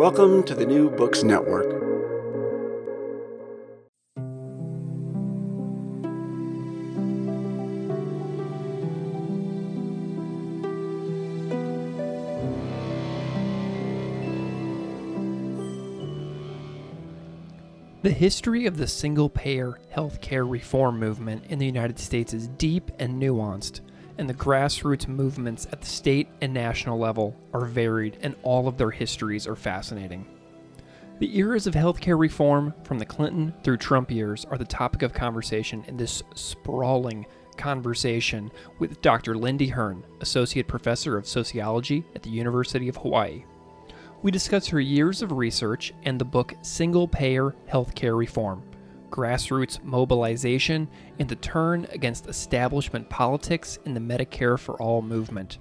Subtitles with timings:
[0.00, 1.68] Welcome to the New Books Network.
[18.00, 22.90] The history of the single payer healthcare reform movement in the United States is deep
[22.98, 23.82] and nuanced,
[24.20, 28.76] and the grassroots movements at the state and national level are varied, and all of
[28.76, 30.26] their histories are fascinating.
[31.20, 35.14] The eras of healthcare reform, from the Clinton through Trump years, are the topic of
[35.14, 37.24] conversation in this sprawling
[37.56, 39.34] conversation with Dr.
[39.34, 43.44] Lindy Hearn, Associate Professor of Sociology at the University of Hawaii.
[44.20, 48.62] We discuss her years of research and the book Single Payer Healthcare Reform
[49.20, 55.58] Grassroots Mobilization and the Turn Against Establishment Politics in the Medicare for All movement.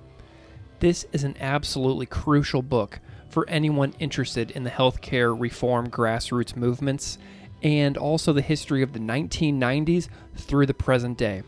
[0.79, 7.17] This is an absolutely crucial book for anyone interested in the healthcare reform grassroots movements
[7.61, 11.43] and also the history of the 1990s through the present day.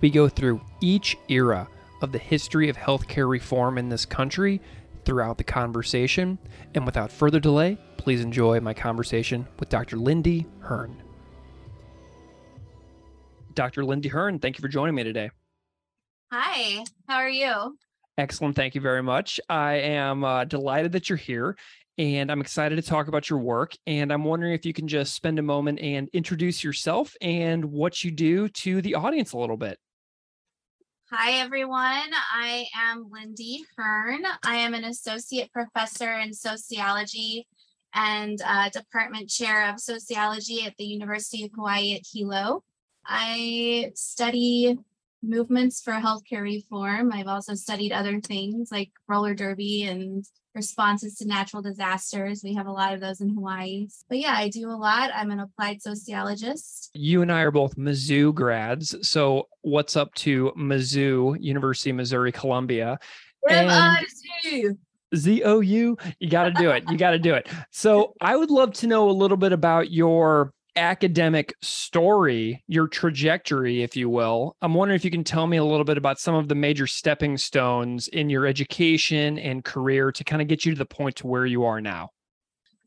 [0.00, 1.68] We go through each era
[2.02, 4.60] of the history of healthcare reform in this country
[5.04, 6.36] throughout the conversation.
[6.74, 9.98] And without further delay, please enjoy my conversation with Dr.
[9.98, 11.03] Lindy Hearn.
[13.54, 13.84] Dr.
[13.84, 15.30] Lindy Hearn, thank you for joining me today.
[16.32, 17.76] Hi, how are you?
[18.16, 18.56] Excellent.
[18.56, 19.40] Thank you very much.
[19.48, 21.56] I am uh, delighted that you're here
[21.98, 23.76] and I'm excited to talk about your work.
[23.86, 28.02] And I'm wondering if you can just spend a moment and introduce yourself and what
[28.02, 29.78] you do to the audience a little bit.
[31.10, 32.10] Hi, everyone.
[32.32, 34.24] I am Lindy Hearn.
[34.44, 37.46] I am an associate professor in sociology
[37.94, 42.64] and uh, department chair of sociology at the University of Hawaii at Hilo.
[43.06, 44.78] I study
[45.22, 47.12] movements for healthcare reform.
[47.12, 52.42] I've also studied other things like roller derby and responses to natural disasters.
[52.44, 53.88] We have a lot of those in Hawaii.
[54.08, 55.10] But yeah, I do a lot.
[55.14, 56.90] I'm an applied sociologist.
[56.94, 58.94] You and I are both Mizzou grads.
[59.06, 62.98] So what's up to Mizzou, University of Missouri, Columbia?
[63.48, 64.76] MIZU.
[65.14, 66.84] ZOU, you got to do it.
[66.90, 67.48] You got to do it.
[67.70, 73.82] So I would love to know a little bit about your academic story, your trajectory,
[73.82, 74.56] if you will.
[74.62, 76.86] I'm wondering if you can tell me a little bit about some of the major
[76.86, 81.16] stepping stones in your education and career to kind of get you to the point
[81.16, 82.10] to where you are now.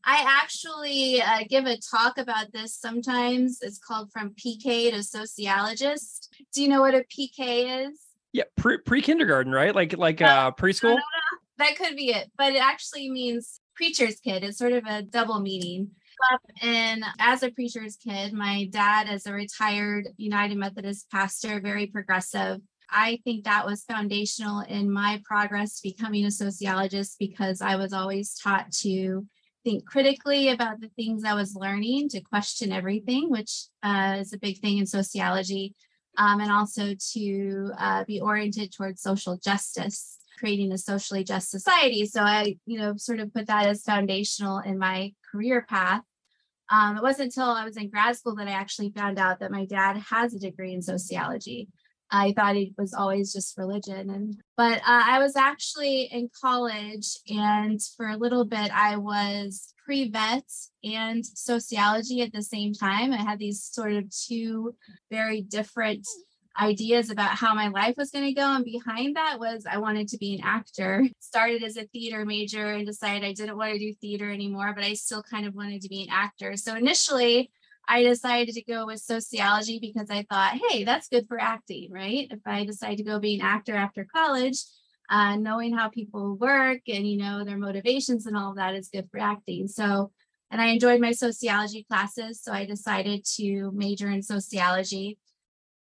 [0.04, 3.60] I actually uh, give a talk about this sometimes.
[3.62, 6.34] It's called From PK to Sociologist.
[6.54, 8.00] Do you know what a PK is?
[8.32, 9.76] Yeah, pre pre kindergarten, right?
[9.76, 10.84] Like like uh, preschool.
[10.84, 11.38] No, no, no.
[11.58, 14.44] That could be it, but it actually means preacher's kid.
[14.44, 15.92] It's sort of a double meaning
[16.34, 21.88] up and as a preacher's kid, my dad is a retired United Methodist pastor, very
[21.88, 22.60] progressive.
[22.90, 28.34] I think that was foundational in my progress becoming a sociologist because I was always
[28.36, 29.26] taught to
[29.64, 34.40] think critically about the things I was learning, to question everything, which uh, is a
[34.40, 35.76] big thing in sociology,
[36.18, 42.06] um, and also to uh, be oriented towards social justice creating a socially just society.
[42.06, 46.02] So I, you know, sort of put that as foundational in my career path.
[46.70, 49.52] Um, it wasn't until I was in grad school that I actually found out that
[49.52, 51.70] my dad has a degree in sociology.
[52.10, 57.18] I thought it was always just religion, and but uh, I was actually in college,
[57.28, 60.46] and for a little bit I was pre-vet
[60.84, 63.12] and sociology at the same time.
[63.12, 64.76] I had these sort of two
[65.12, 66.08] very different
[66.60, 68.56] ideas about how my life was going to go.
[68.56, 71.08] And behind that was I wanted to be an actor.
[71.20, 74.84] Started as a theater major and decided I didn't want to do theater anymore, but
[74.84, 76.56] I still kind of wanted to be an actor.
[76.58, 77.52] So initially,
[77.88, 82.28] I decided to go with sociology because I thought, hey, that's good for acting, right?
[82.30, 84.58] If I decide to go be an actor after college,
[85.10, 88.90] uh, knowing how people work and you know their motivations and all of that is
[88.90, 89.68] good for acting.
[89.70, 90.12] So,
[90.52, 95.18] and I enjoyed my sociology classes, so I decided to major in sociology.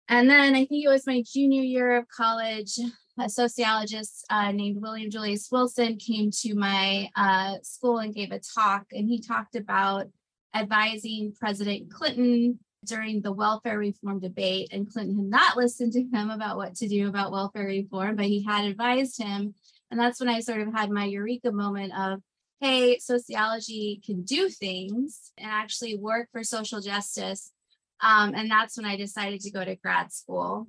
[0.08, 2.78] And then I think it was my junior year of college,
[3.18, 8.40] a sociologist uh, named William Julius Wilson came to my uh, school and gave a
[8.40, 8.86] talk.
[8.92, 10.06] And he talked about
[10.54, 14.68] advising President Clinton during the welfare reform debate.
[14.72, 18.26] And Clinton had not listened to him about what to do about welfare reform, but
[18.26, 19.54] he had advised him.
[19.90, 22.20] And that's when I sort of had my eureka moment of,
[22.60, 27.52] hey, sociology can do things and actually work for social justice.
[28.00, 30.68] Um, and that's when I decided to go to grad school.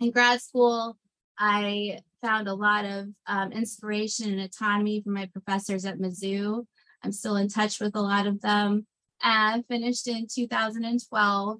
[0.00, 0.96] In grad school,
[1.38, 6.64] I found a lot of um, inspiration and autonomy from my professors at Mizzou.
[7.02, 8.86] I'm still in touch with a lot of them.
[9.22, 11.58] And finished in 2012.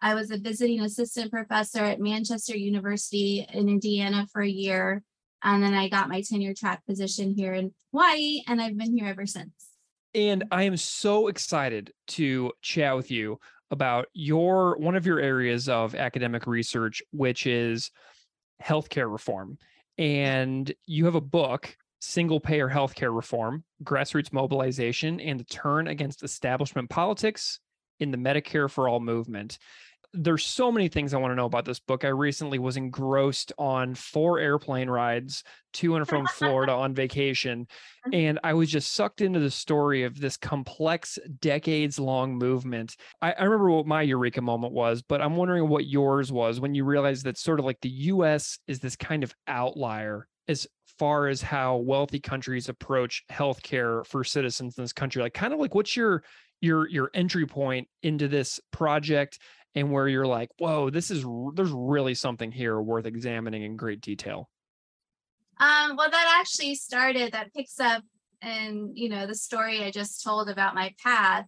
[0.00, 5.02] I was a visiting assistant professor at Manchester University in Indiana for a year.
[5.42, 9.06] And then I got my tenure track position here in Hawaii, and I've been here
[9.06, 9.52] ever since.
[10.14, 13.38] And I am so excited to chat with you
[13.70, 17.90] about your one of your areas of academic research, which is
[18.62, 19.58] healthcare reform.
[19.98, 26.22] And you have a book, Single Payer Healthcare Reform, Grassroots Mobilization, and the Turn Against
[26.22, 27.60] Establishment Politics
[27.98, 29.58] in the Medicare for All movement
[30.14, 32.04] there's so many things I want to know about this book.
[32.04, 35.44] I recently was engrossed on four airplane rides
[35.74, 37.66] to and from Florida on vacation.
[37.98, 38.14] Mm-hmm.
[38.14, 42.94] And I was just sucked into the story of this complex, decades long movement.
[43.20, 46.76] I, I, remember what my eureka moment was, but I'm wondering what yours was when
[46.76, 51.26] you realized that sort of like the US is this kind of outlier as far
[51.26, 55.20] as how wealthy countries approach healthcare for citizens in this country.
[55.20, 56.22] Like kind of like what's your
[56.60, 59.38] your your entry point into this project
[59.74, 61.24] and where you're like, whoa, this is
[61.54, 64.48] there's really something here worth examining in great detail?
[65.60, 68.02] Um, well, that actually started, that picks up
[68.40, 71.46] and you know the story I just told about my path.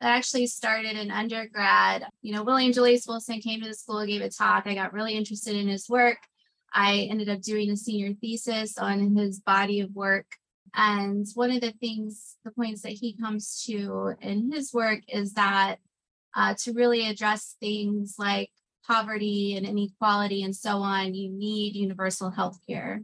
[0.00, 2.06] That actually started in undergrad.
[2.22, 4.66] You know, William Julius Wilson came to the school, gave a talk.
[4.66, 6.16] I got really interested in his work.
[6.72, 10.24] I ended up doing a senior thesis on his body of work.
[10.74, 15.34] And one of the things, the points that he comes to in his work is
[15.34, 15.76] that
[16.34, 18.50] uh, to really address things like
[18.86, 23.02] poverty and inequality and so on, you need universal health care.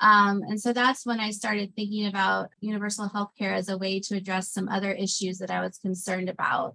[0.00, 4.00] Um, and so that's when I started thinking about universal health care as a way
[4.00, 6.74] to address some other issues that I was concerned about,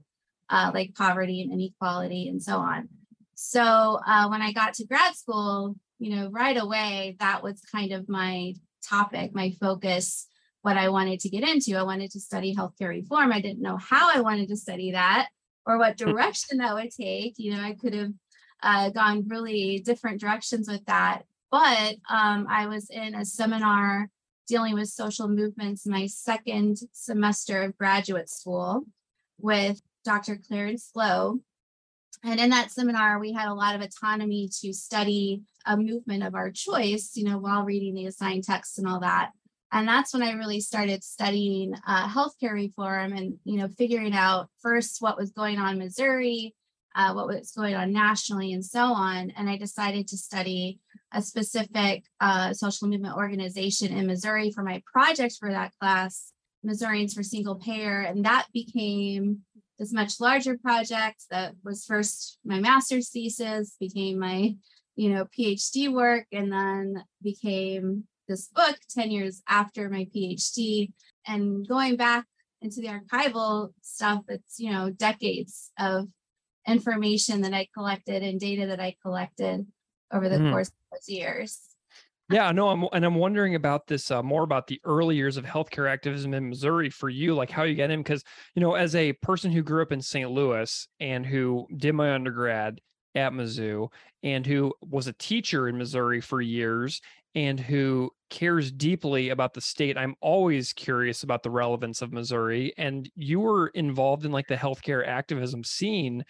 [0.49, 2.87] uh, like poverty and inequality and so on.
[3.35, 7.91] So uh, when I got to grad school, you know, right away, that was kind
[7.91, 8.53] of my
[8.87, 10.27] topic, my focus,
[10.61, 11.77] what I wanted to get into.
[11.77, 13.33] I wanted to study healthcare reform.
[13.33, 15.27] I didn't know how I wanted to study that
[15.67, 17.35] or what direction that would take.
[17.37, 18.11] You know, I could have
[18.63, 21.23] uh, gone really different directions with that.
[21.51, 24.09] But um, I was in a seminar
[24.47, 28.83] dealing with social movements my second semester of graduate school
[29.39, 30.37] with Dr.
[30.37, 31.39] Clarence Lo.
[32.23, 36.33] And in that seminar, we had a lot of autonomy to study a movement of
[36.33, 39.31] our choice, you know, while reading the assigned texts and all that
[39.71, 44.49] and that's when i really started studying uh, healthcare reform and you know figuring out
[44.61, 46.53] first what was going on in missouri
[46.97, 49.31] uh, what was going on nationally and so on.
[49.37, 50.79] And i decided to study
[51.13, 56.33] a specific uh, social movement organization in missouri for my project for that class
[56.63, 58.01] missourians for single payer.
[58.01, 59.41] And that became
[59.77, 64.55] this much larger project that was first my master's thesis became my
[64.95, 70.91] you know phd work and then became this book 10 years after my PhD
[71.25, 72.25] and going back
[72.61, 76.07] into the archival stuff it's you know decades of
[76.67, 79.65] information that I collected and data that I collected
[80.13, 80.51] over the mm.
[80.51, 81.59] course of those years.
[82.29, 85.45] Yeah, no, I'm and I'm wondering about this uh, more about the early years of
[85.45, 88.21] healthcare activism in Missouri for you, like how you get in, because
[88.53, 90.29] you know, as a person who grew up in St.
[90.29, 92.81] Louis and who did my undergrad
[93.15, 93.87] at Mizzou
[94.23, 97.01] and who was a teacher in Missouri for years
[97.37, 99.95] and who cares deeply about the state.
[99.95, 102.73] I'm always curious about the relevance of Missouri.
[102.79, 106.25] And you were involved in like the healthcare activism scene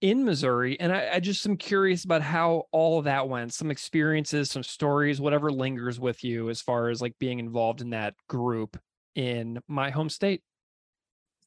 [0.00, 0.80] in Missouri.
[0.80, 4.64] And I, I just am curious about how all of that went, some experiences, some
[4.64, 8.76] stories, whatever lingers with you as far as like being involved in that group
[9.14, 10.42] in my home state.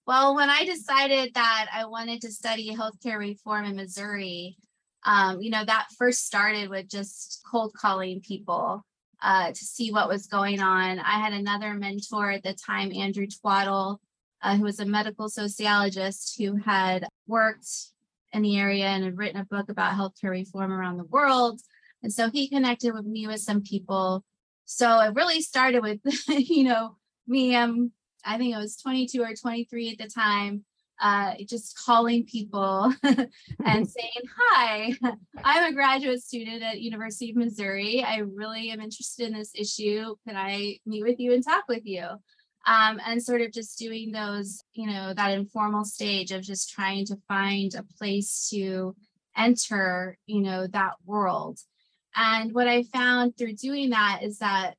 [0.07, 4.55] Well, when I decided that I wanted to study healthcare reform in Missouri,
[5.05, 8.83] um, you know, that first started with just cold calling people
[9.21, 10.99] uh, to see what was going on.
[10.99, 14.01] I had another mentor at the time, Andrew Twaddle,
[14.41, 17.67] uh, who was a medical sociologist who had worked
[18.33, 21.61] in the area and had written a book about healthcare reform around the world.
[22.03, 24.23] And so he connected with me with some people.
[24.65, 26.97] So it really started with, you know,
[27.27, 27.55] me.
[27.55, 27.91] Um,
[28.23, 30.65] I think I was 22 or 23 at the time
[31.01, 33.27] uh, just calling people and
[33.65, 34.93] saying, Hi,
[35.43, 38.03] I'm a graduate student at University of Missouri.
[38.05, 40.15] I really am interested in this issue.
[40.27, 42.05] Can I meet with you and talk with you?
[42.67, 47.05] Um, and sort of just doing those, you know, that informal stage of just trying
[47.07, 48.95] to find a place to
[49.37, 51.59] enter, you know, that world.
[52.15, 54.75] And what I found through doing that is that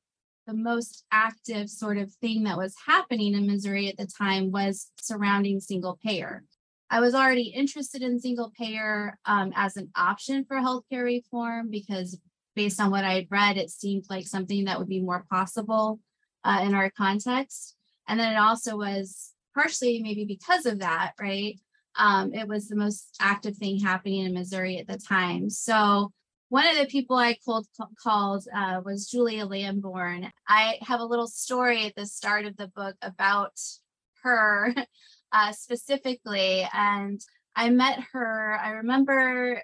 [0.47, 4.89] the most active sort of thing that was happening in Missouri at the time was
[4.99, 6.43] surrounding single payer.
[6.89, 12.17] I was already interested in single payer um, as an option for healthcare reform because,
[12.55, 15.99] based on what I had read, it seemed like something that would be more possible
[16.45, 17.75] uh, in our context.
[18.07, 21.59] And then it also was partially maybe because of that, right?
[21.97, 25.49] Um, it was the most active thing happening in Missouri at the time.
[25.49, 26.13] So
[26.49, 27.67] one of the people I cold
[28.01, 30.31] called uh, was Julia Lamborn.
[30.47, 33.59] I have a little story at the start of the book about
[34.23, 34.73] her
[35.31, 37.19] uh, specifically, and
[37.55, 38.57] I met her.
[38.61, 39.61] I remember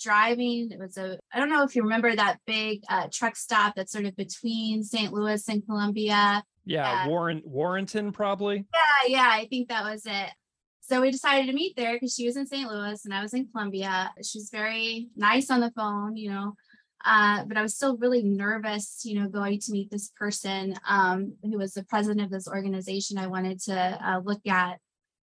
[0.00, 0.70] driving.
[0.72, 3.92] It was a, I don't know if you remember that big uh, truck stop that's
[3.92, 5.12] sort of between St.
[5.12, 6.42] Louis and Columbia.
[6.64, 8.64] Yeah, Warren Warrenton probably.
[8.72, 10.30] Yeah, yeah, I think that was it.
[10.84, 12.68] So we decided to meet there because she was in St.
[12.68, 14.12] Louis and I was in Columbia.
[14.22, 16.54] She's very nice on the phone, you know,
[17.04, 21.34] uh, but I was still really nervous, you know, going to meet this person um,
[21.42, 24.80] who was the president of this organization I wanted to uh, look at.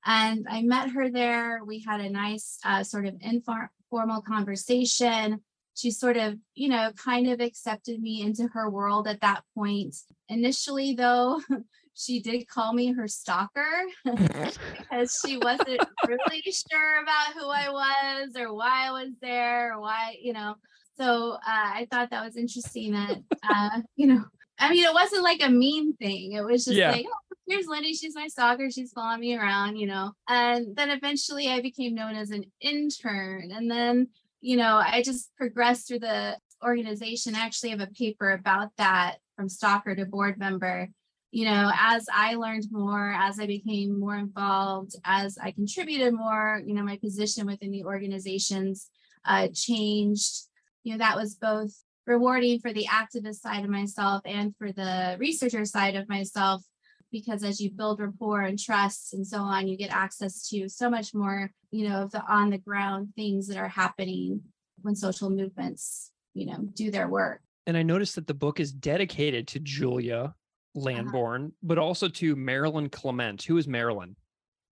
[0.05, 1.61] And I met her there.
[1.65, 5.41] We had a nice uh, sort of informal conversation.
[5.75, 9.95] She sort of, you know, kind of accepted me into her world at that point.
[10.27, 11.41] Initially, though,
[11.97, 13.67] she did call me her stalker
[14.05, 19.81] because she wasn't really sure about who I was or why I was there or
[19.81, 20.55] why, you know.
[20.99, 24.23] So uh, I thought that was interesting that, uh, you know,
[24.59, 26.33] I mean, it wasn't like a mean thing.
[26.33, 26.91] It was just yeah.
[26.91, 27.93] like, oh, here's Lindy.
[27.93, 28.69] She's my stalker.
[28.69, 30.13] She's following me around, you know.
[30.27, 33.51] And then eventually I became known as an intern.
[33.51, 34.09] And then,
[34.41, 37.35] you know, I just progressed through the organization.
[37.35, 40.89] I actually have a paper about that from stalker to board member
[41.37, 46.63] you know, as I learned more, as I became more involved, as I contributed more,
[46.65, 48.89] you know, my position within the organizations
[49.23, 50.47] uh, changed.
[50.83, 51.69] You know, that was both
[52.07, 56.63] rewarding for the activist side of myself and for the researcher side of myself,
[57.11, 60.89] because as you build rapport and trust and so on, you get access to so
[60.89, 64.41] much more, you know, of the on the ground things that are happening
[64.81, 67.41] when social movements, you know, do their work.
[67.67, 70.33] And I noticed that the book is dedicated to Julia
[70.77, 71.17] uh-huh.
[71.43, 71.57] Uh-huh.
[71.63, 73.43] but also to Marilyn Clement.
[73.43, 74.15] Who is Marilyn?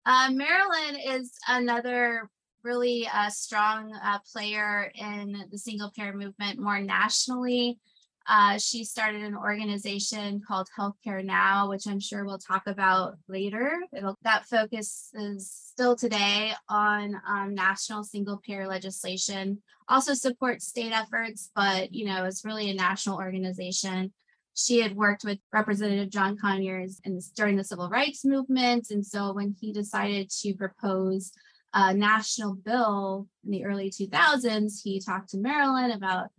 [0.05, 2.29] Uh, Marilyn is another
[2.63, 7.79] really uh, strong uh, player in the single payer movement more nationally.
[8.27, 13.73] Uh, she started an organization called Healthcare Now, which I'm sure we'll talk about later.
[13.91, 19.63] It'll, that focuses still today on um, national single payer legislation.
[19.87, 24.13] Also supports state efforts, but you know it's really a national organization
[24.55, 28.87] she had worked with Representative John Conyers in during the civil rights movement.
[28.91, 31.31] And so when he decided to propose
[31.73, 36.29] a national bill in the early 2000s, he talked to Marilyn about,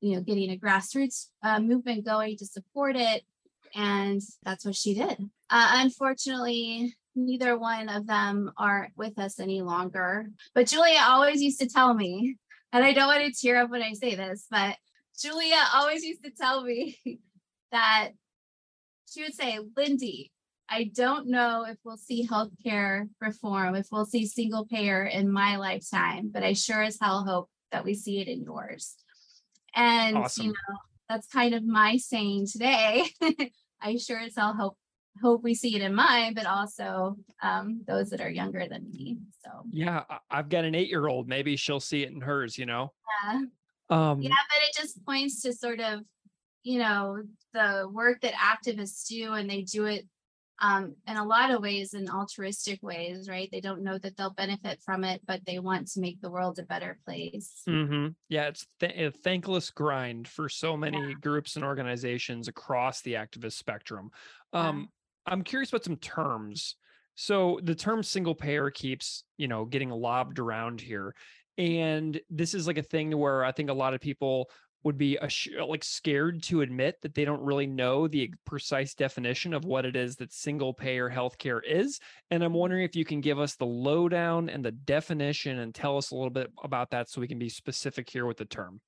[0.00, 3.22] you know, getting a grassroots uh, movement going to support it.
[3.74, 5.18] And that's what she did.
[5.50, 10.30] Uh, unfortunately, neither one of them are with us any longer.
[10.54, 12.36] But Julia always used to tell me,
[12.72, 14.76] and I don't want to tear up when I say this, but
[15.20, 16.98] Julia always used to tell me
[17.72, 18.10] that
[19.10, 20.32] she would say, Lindy,
[20.68, 25.56] I don't know if we'll see healthcare reform, if we'll see single payer in my
[25.56, 28.96] lifetime, but I sure as hell hope that we see it in yours.
[29.74, 30.46] And awesome.
[30.46, 33.06] you know, that's kind of my saying today.
[33.80, 34.76] I sure as hell hope
[35.22, 39.18] hope we see it in mine, but also um, those that are younger than me.
[39.44, 41.28] So yeah, I've got an eight year old.
[41.28, 42.58] Maybe she'll see it in hers.
[42.58, 42.92] You know.
[43.24, 43.40] Yeah.
[43.90, 46.00] Um, yeah, but it just points to sort of
[46.68, 47.22] you know
[47.54, 50.06] the work that activists do and they do it
[50.60, 54.34] um, in a lot of ways in altruistic ways right they don't know that they'll
[54.34, 58.08] benefit from it but they want to make the world a better place mm-hmm.
[58.28, 61.14] yeah it's th- a thankless grind for so many yeah.
[61.22, 64.10] groups and organizations across the activist spectrum
[64.52, 64.90] um,
[65.26, 65.32] yeah.
[65.32, 66.76] i'm curious about some terms
[67.14, 71.14] so the term single payer keeps you know getting lobbed around here
[71.56, 74.50] and this is like a thing where i think a lot of people
[74.84, 75.28] would be uh,
[75.66, 79.96] like scared to admit that they don't really know the precise definition of what it
[79.96, 81.98] is that single payer healthcare is.
[82.30, 82.58] And I'm mm-hmm.
[82.58, 86.14] wondering if you can give us the lowdown and the definition and tell us a
[86.14, 88.80] little bit about that so we can be specific here with the term.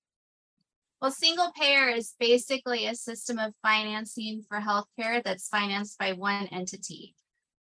[1.02, 6.46] Well, single payer is basically a system of financing for healthcare that's financed by one
[6.48, 7.14] entity.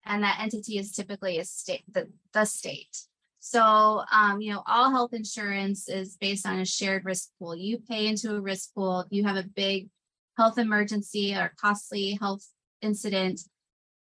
[0.05, 2.97] And that entity is typically a state, the, the state.
[3.47, 7.55] So, um, you know, all health insurance is based on a shared risk pool.
[7.55, 9.01] You pay into a risk pool.
[9.01, 9.87] If you have a big
[10.35, 12.43] health emergency or costly health
[12.81, 13.41] incident,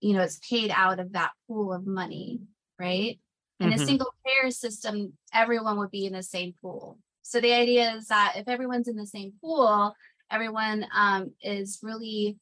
[0.01, 2.41] you know, it's paid out of that pool of money,
[2.77, 3.21] right?
[3.61, 3.81] In mm-hmm.
[3.81, 6.99] a single payer system, everyone would be in the same pool.
[7.21, 9.95] So the idea is that if everyone's in the same pool,
[10.29, 12.37] everyone um, is really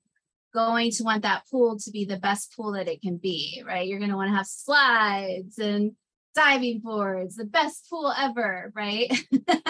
[0.56, 3.88] going to want that pool to be the best pool that it can be, right?
[3.88, 5.92] You're going to want to have slides and
[6.36, 9.12] diving boards, the best pool ever, right?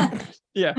[0.54, 0.75] yeah.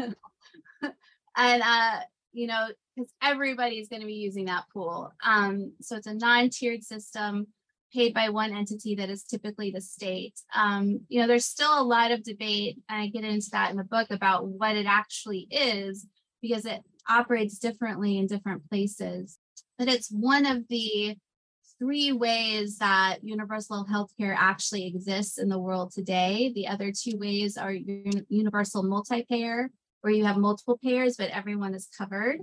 [1.36, 2.00] and uh,
[2.32, 5.12] you know, because everybody's going to be using that pool.
[5.24, 7.48] Um, so it's a non-tiered system
[7.92, 10.34] paid by one entity that is typically the state.
[10.54, 13.76] Um, you know, there's still a lot of debate, and I get into that in
[13.76, 16.06] the book about what it actually is
[16.40, 19.38] because it operates differently in different places.
[19.78, 21.16] But it's one of the
[21.80, 26.52] three ways that universal healthcare actually exists in the world today.
[26.54, 29.70] The other two ways are universal multi-payer,
[30.02, 32.40] where you have multiple payers, but everyone is covered.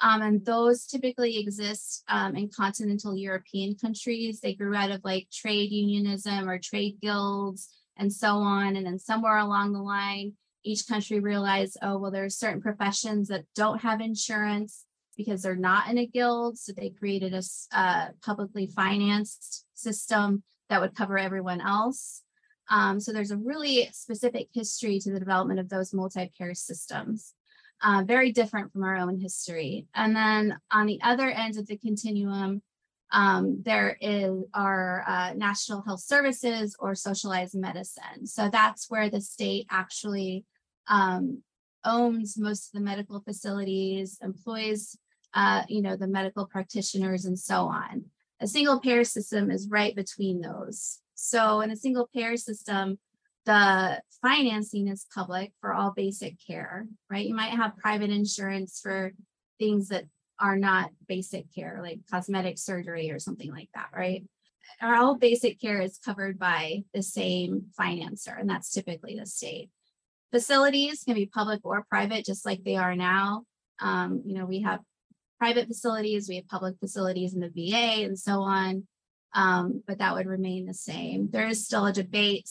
[0.00, 4.40] Um, and those typically exist um, in continental European countries.
[4.40, 8.76] They grew out of like trade unionism or trade guilds and so on.
[8.76, 13.26] And then somewhere along the line, each country realized, oh, well, there are certain professions
[13.28, 14.84] that don't have insurance
[15.18, 16.56] because they're not in a guild.
[16.56, 22.22] So they created a uh, publicly financed system that would cover everyone else.
[22.70, 27.34] Um, so there's a really specific history to the development of those multi-payer systems,
[27.82, 29.86] uh, very different from our own history.
[29.94, 32.62] And then on the other end of the continuum,
[33.10, 38.26] um, there is our uh, national health services or socialized medicine.
[38.26, 40.44] So that's where the state actually
[40.88, 41.42] um,
[41.84, 44.96] owns most of the medical facilities, employs
[45.34, 48.04] uh, you know, the medical practitioners and so on.
[48.40, 51.00] A single payer system is right between those.
[51.14, 52.98] So in a single payer system,
[53.44, 57.26] the financing is public for all basic care, right?
[57.26, 59.12] You might have private insurance for
[59.58, 60.04] things that
[60.40, 64.24] are not basic care, like cosmetic surgery or something like that, right?
[64.80, 69.70] Our all basic care is covered by the same financer, and that's typically the state.
[70.30, 73.44] Facilities can be public or private, just like they are now.
[73.80, 74.80] Um, you know, we have
[75.38, 78.86] private facilities, we have public facilities in the VA and so on,
[79.34, 81.28] um, but that would remain the same.
[81.30, 82.50] There is still a debate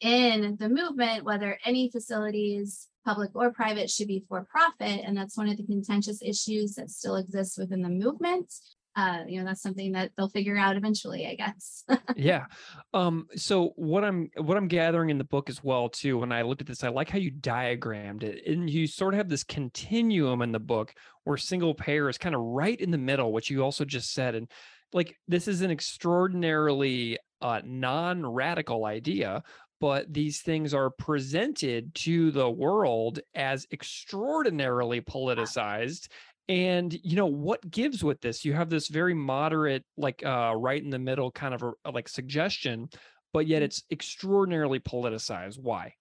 [0.00, 5.02] in the movement whether any facilities, public or private, should be for profit.
[5.04, 8.52] And that's one of the contentious issues that still exists within the movement
[8.96, 11.84] uh, you know that's something that they'll figure out eventually i guess.
[12.16, 12.46] Yeah.
[12.94, 16.42] Um so what i'm what i'm gathering in the book as well too when i
[16.42, 19.44] looked at this i like how you diagrammed it and you sort of have this
[19.44, 23.50] continuum in the book where single payer is kind of right in the middle which
[23.50, 24.50] you also just said and
[24.92, 29.42] like this is an extraordinarily uh, non-radical idea
[29.78, 36.08] but these things are presented to the world as extraordinarily politicized
[36.48, 38.44] and you know what gives with this?
[38.44, 42.08] You have this very moderate like uh right in the middle kind of a, like
[42.08, 42.88] suggestion
[43.32, 43.64] but yet mm-hmm.
[43.64, 45.58] it's extraordinarily politicized.
[45.60, 45.94] Why?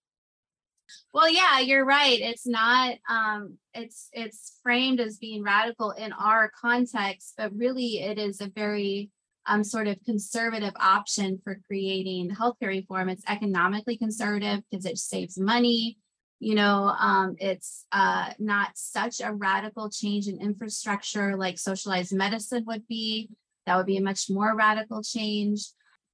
[1.14, 2.20] Well yeah you're right.
[2.20, 8.20] It's not um it's it's framed as being radical in our context but really it
[8.20, 9.10] is a very
[9.48, 13.10] um sort of conservative option for creating healthcare reform.
[13.10, 15.98] It's economically conservative because it saves money
[16.46, 22.64] you know um, it's uh, not such a radical change in infrastructure like socialized medicine
[22.68, 23.30] would be.
[23.66, 25.62] That would be a much more radical change.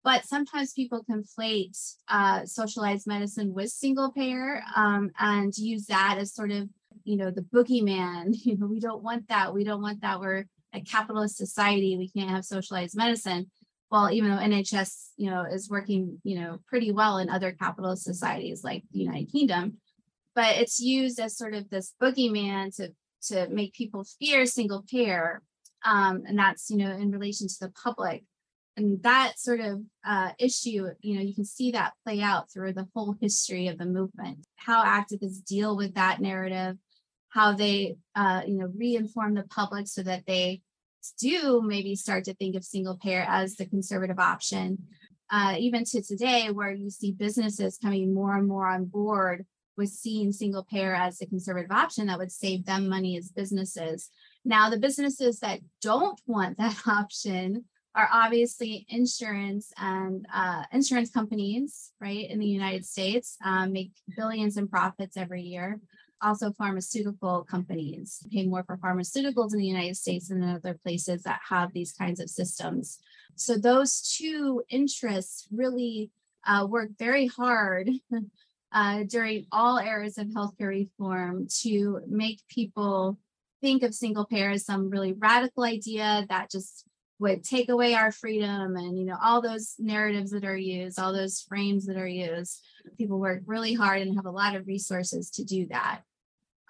[0.06, 6.34] But sometimes people conflate uh, socialized medicine with single payer um, and use that as
[6.34, 6.70] sort of
[7.04, 8.34] you know the boogeyman.
[8.46, 9.54] You know we don't want that.
[9.54, 10.22] We don't want that.
[10.22, 11.98] We're a capitalist society.
[11.98, 13.52] We can't have socialized medicine.
[13.89, 18.06] Well even though nhs you know is working you know pretty well in other capitalist
[18.06, 19.81] societies like the united kingdom
[20.36, 25.41] but it's used as sort of this boogeyman to to make people fear single payer
[25.84, 28.24] um, and that's you know in relation to the public.
[28.78, 32.74] And that sort of uh, issue you know you can see that play out through
[32.74, 36.78] the whole history of the movement how activists deal with that narrative
[37.30, 40.62] how they uh, you know reinform the public so that they
[41.20, 44.78] do maybe start to think of single payer as the conservative option.
[45.34, 49.46] Uh, even to today where you see businesses coming more and more on board
[49.78, 54.10] was seeing single payer as a conservative option that would save them money as businesses.
[54.44, 61.92] Now, the businesses that don't want that option are obviously insurance and uh, insurance companies,
[62.00, 65.80] right, in the United States, um, make billions in profits every year.
[66.22, 71.40] Also, pharmaceutical companies pay more for pharmaceuticals in the United States than other places that
[71.50, 73.00] have these kinds of systems.
[73.36, 76.12] So, those two interests really
[76.46, 77.90] uh, work very hard
[78.74, 83.18] uh, during all eras of healthcare reform to make people
[83.62, 86.86] think of single payer as some really radical idea that just
[87.20, 91.14] would take away our freedom and you know all those narratives that are used all
[91.14, 92.60] those frames that are used.
[92.98, 96.02] People work really hard and have a lot of resources to do that.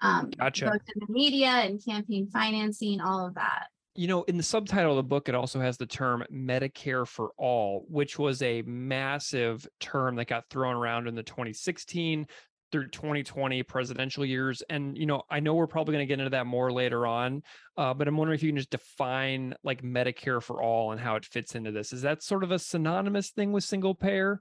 [0.02, 0.66] Um gotcha.
[0.66, 4.92] both in the media and campaign financing all of that You know, in the subtitle
[4.92, 9.66] of the book, it also has the term Medicare for All, which was a massive
[9.80, 12.26] term that got thrown around in the 2016
[12.72, 14.62] through 2020 presidential years.
[14.70, 17.42] And, you know, I know we're probably going to get into that more later on,
[17.76, 21.16] uh, but I'm wondering if you can just define like Medicare for All and how
[21.16, 21.92] it fits into this.
[21.92, 24.40] Is that sort of a synonymous thing with single payer?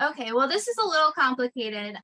[0.00, 1.96] Okay, well, this is a little complicated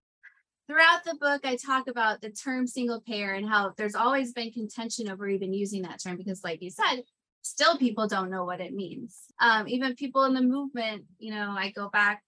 [0.66, 4.53] throughout the book, I talk about the term single payer and how there's always been
[4.53, 7.03] contention over even using that term because, like you said,
[7.42, 9.18] still people don't know what it means.
[9.40, 12.22] Um, even people in the movement, you know, I go back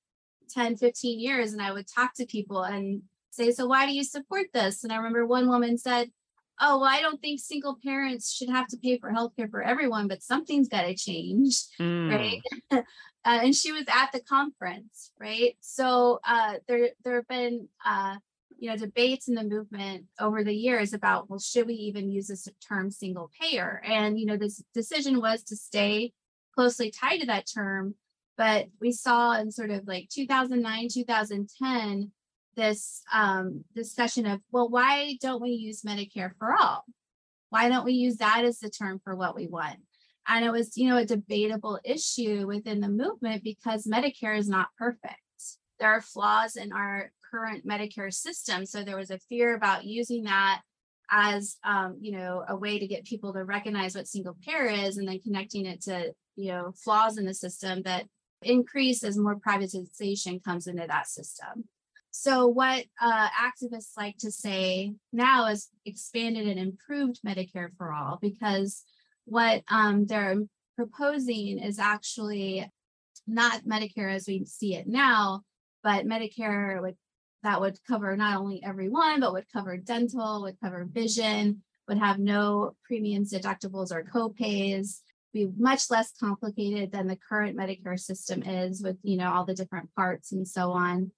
[0.50, 4.04] 10, 15 years and I would talk to people and say, So, why do you
[4.04, 4.84] support this?
[4.84, 6.10] And I remember one woman said,
[6.60, 10.08] Oh, well, I don't think single parents should have to pay for healthcare for everyone,
[10.08, 11.64] but something's got to change.
[11.78, 12.10] Mm.
[12.10, 12.42] Right.
[12.70, 12.82] uh,
[13.24, 15.56] and she was at the conference, right?
[15.60, 18.16] So uh, there, there have been uh,
[18.58, 22.28] you know debates in the movement over the years about well should we even use
[22.28, 26.12] this term single payer and you know this decision was to stay
[26.54, 27.94] closely tied to that term
[28.36, 32.10] but we saw in sort of like 2009 2010
[32.56, 36.84] this um, discussion of well why don't we use medicare for all?
[37.50, 39.78] Why don't we use that as the term for what we want?
[40.28, 44.68] And it was you know a debatable issue within the movement because medicare is not
[44.78, 45.20] perfect.
[45.78, 48.64] There are flaws in our current Medicare system.
[48.64, 50.62] So there was a fear about using that
[51.10, 54.96] as um, you know a way to get people to recognize what single payer is
[54.96, 58.06] and then connecting it to you know flaws in the system that
[58.42, 61.64] increase as more privatization comes into that system
[62.18, 68.18] so what uh, activists like to say now is expanded and improved medicare for all
[68.20, 68.84] because
[69.26, 70.36] what um, they're
[70.76, 72.68] proposing is actually
[73.26, 75.42] not medicare as we see it now
[75.82, 76.96] but medicare would
[77.42, 82.18] that would cover not only everyone, but would cover dental, would cover vision, would have
[82.18, 85.00] no premiums, deductibles, or copays,
[85.32, 89.54] be much less complicated than the current Medicare system is with, you know, all the
[89.54, 91.12] different parts and so on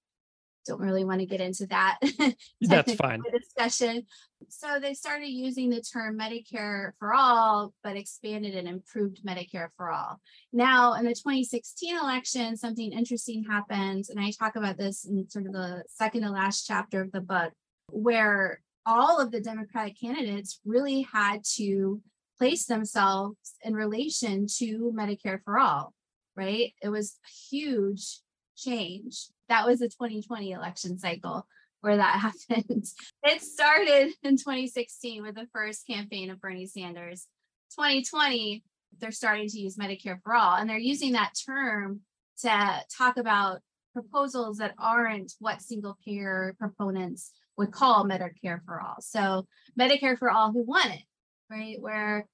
[0.68, 1.98] don't really want to get into that.
[2.60, 3.22] That's fine.
[3.32, 4.04] Discussion.
[4.48, 9.90] So they started using the term Medicare for all, but expanded and improved Medicare for
[9.90, 10.20] all.
[10.52, 15.46] Now, in the 2016 election, something interesting happened, and I talk about this in sort
[15.46, 17.52] of the second to last chapter of the book,
[17.90, 22.00] where all of the Democratic candidates really had to
[22.38, 25.92] place themselves in relation to Medicare for all,
[26.36, 26.72] right?
[26.82, 28.20] It was a huge
[28.56, 29.28] change.
[29.48, 31.46] That was the 2020 election cycle
[31.80, 32.84] where that happened.
[33.22, 37.26] It started in 2016 with the first campaign of Bernie Sanders.
[37.72, 38.64] 2020,
[38.98, 42.00] they're starting to use Medicare for all, and they're using that term
[42.40, 43.60] to talk about
[43.92, 48.96] proposals that aren't what single payer proponents would call Medicare for all.
[49.00, 49.46] So,
[49.78, 51.02] Medicare for all who want it,
[51.50, 51.76] right?
[51.80, 52.26] Where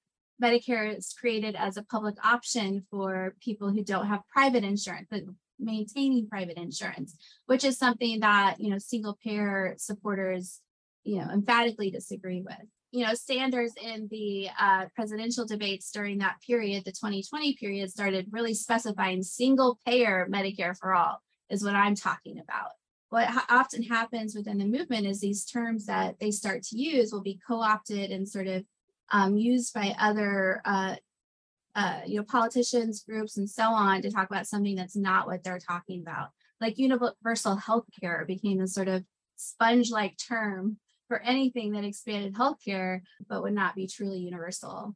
[0.43, 5.09] Medicare is created as a public option for people who don't have private insurance,
[5.59, 10.61] maintaining private insurance, which is something that, you know, single payer supporters,
[11.05, 12.57] you know, emphatically disagree with.
[12.93, 18.29] You know, Sanders in the uh, presidential debates during that period, the 2020 period, started
[18.31, 22.71] really specifying single payer Medicare for all, is what I'm talking about.
[23.11, 27.13] What ha- often happens within the movement is these terms that they start to use
[27.13, 28.65] will be co opted and sort of
[29.11, 30.97] um, used by other uh,
[31.75, 35.43] uh, you know, politicians, groups, and so on to talk about something that's not what
[35.43, 36.29] they're talking about.
[36.61, 39.05] Like universal health care became a sort of
[39.37, 44.95] sponge like term for anything that expanded healthcare, but would not be truly universal.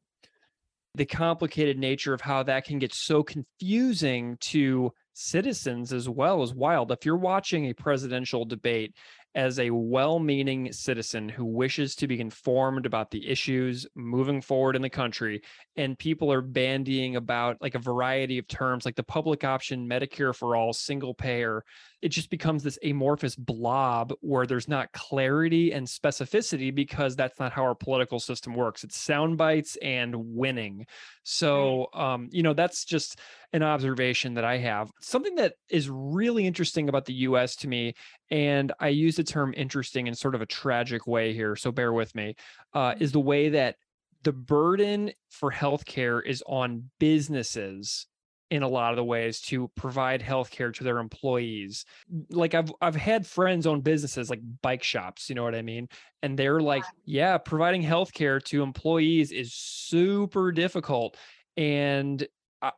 [0.94, 6.54] The complicated nature of how that can get so confusing to citizens as well is
[6.54, 6.92] wild.
[6.92, 8.94] If you're watching a presidential debate
[9.34, 14.76] as a well meaning citizen who wishes to be informed about the issues moving forward
[14.76, 15.42] in the country.
[15.76, 20.34] And people are bandying about like a variety of terms like the public option, Medicare
[20.34, 21.64] for all, single payer.
[22.00, 27.52] It just becomes this amorphous blob where there's not clarity and specificity because that's not
[27.52, 28.84] how our political system works.
[28.84, 30.86] It's sound bites and winning.
[31.24, 33.18] So, um, you know, that's just
[33.52, 34.90] an observation that I have.
[35.00, 37.94] Something that is really interesting about the US to me,
[38.30, 41.92] and I use the term interesting in sort of a tragic way here, so bear
[41.92, 42.34] with me,
[42.74, 43.76] uh, is the way that
[44.22, 48.06] the burden for healthcare is on businesses
[48.50, 51.84] in a lot of the ways to provide healthcare to their employees.
[52.30, 55.88] Like I've I've had friends own businesses like bike shops, you know what I mean?
[56.22, 61.16] And they're like, yeah, providing healthcare to employees is super difficult.
[61.56, 62.26] And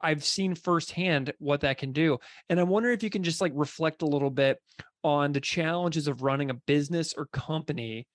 [0.02, 2.18] I've seen firsthand what that can do.
[2.48, 4.58] And I wonder if you can just like reflect a little bit
[5.02, 8.06] on the challenges of running a business or company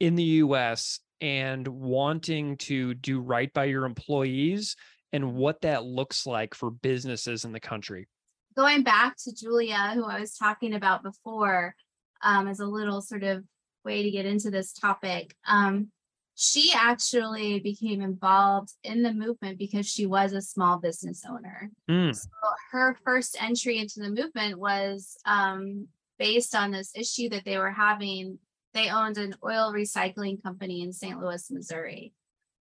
[0.00, 4.76] in the US and wanting to do right by your employees
[5.14, 8.08] and what that looks like for businesses in the country.
[8.56, 11.74] Going back to Julia, who I was talking about before,
[12.20, 13.44] um, as a little sort of
[13.84, 15.34] way to get into this topic.
[15.46, 15.88] Um,
[16.34, 21.70] she actually became involved in the movement because she was a small business owner.
[21.88, 22.14] Mm.
[22.14, 22.28] So
[22.72, 25.86] her first entry into the movement was um,
[26.18, 28.38] based on this issue that they were having.
[28.72, 31.20] They owned an oil recycling company in St.
[31.20, 32.12] Louis, Missouri.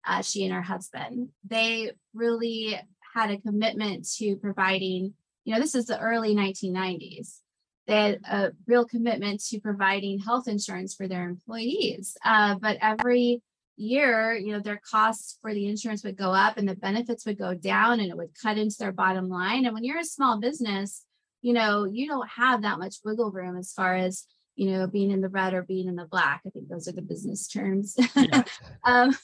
[0.06, 1.30] Uh, she and her husband.
[1.48, 2.80] They really
[3.14, 7.40] had a commitment to providing, you know, this is the early 1990s.
[7.88, 12.16] They had a real commitment to providing health insurance for their employees.
[12.24, 13.42] Uh, but every
[13.76, 17.38] year, you know, their costs for the insurance would go up and the benefits would
[17.38, 19.66] go down and it would cut into their bottom line.
[19.66, 21.06] And when you're a small business,
[21.42, 25.12] you know, you don't have that much wiggle room as far as, you know, being
[25.12, 26.42] in the red or being in the black.
[26.46, 27.96] I think those are the business terms.
[28.16, 28.44] Yeah.
[28.84, 29.16] um,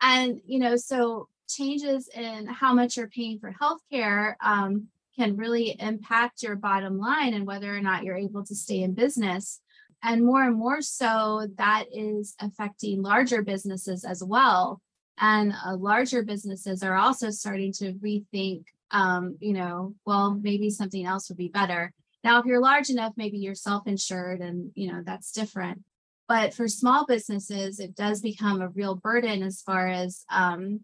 [0.00, 5.76] and, you know, so changes in how much you're paying for healthcare um, can really
[5.80, 9.60] impact your bottom line and whether or not you're able to stay in business.
[10.02, 14.80] And more and more so, that is affecting larger businesses as well.
[15.18, 21.06] And uh, larger businesses are also starting to rethink, um, you know, well, maybe something
[21.06, 21.92] else would be better.
[22.22, 25.82] Now, if you're large enough, maybe you're self insured and, you know, that's different.
[26.28, 30.80] But for small businesses, it does become a real burden as far as, um,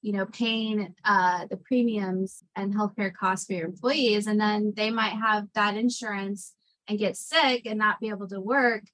[0.00, 4.26] you know, paying uh, the premiums and healthcare costs for your employees.
[4.26, 6.54] And then they might have that insurance
[6.88, 8.84] and get sick and not be able to work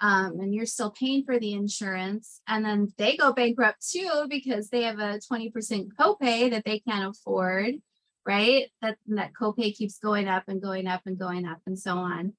[0.00, 2.40] um, and you're still paying for the insurance.
[2.46, 7.10] And then they go bankrupt too because they have a 20% copay that they can't
[7.10, 7.76] afford
[8.28, 8.66] right?
[8.82, 12.34] That that copay keeps going up and going up and going up and so on.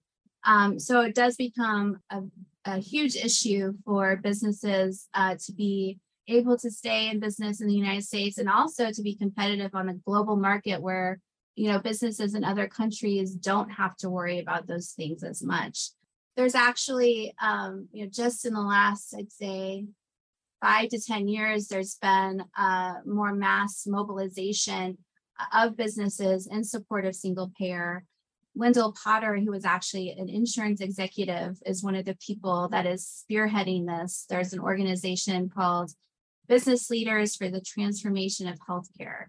[0.45, 2.21] Um, so it does become a,
[2.65, 7.73] a huge issue for businesses uh, to be able to stay in business in the
[7.73, 11.19] united states and also to be competitive on the global market where
[11.59, 15.89] you know businesses in other countries don't have to worry about those things as much.
[16.37, 19.85] There's actually um, you know just in the last i'd say
[20.61, 24.97] five to ten years there's been uh, more mass mobilization
[25.53, 28.05] of businesses in support of single payer
[28.59, 33.23] Wendell Potter, who is actually an insurance executive, is one of the people that is
[33.31, 34.25] spearheading this.
[34.29, 35.91] There's an organization called
[36.49, 39.27] Business Leaders for the Transformation of Healthcare.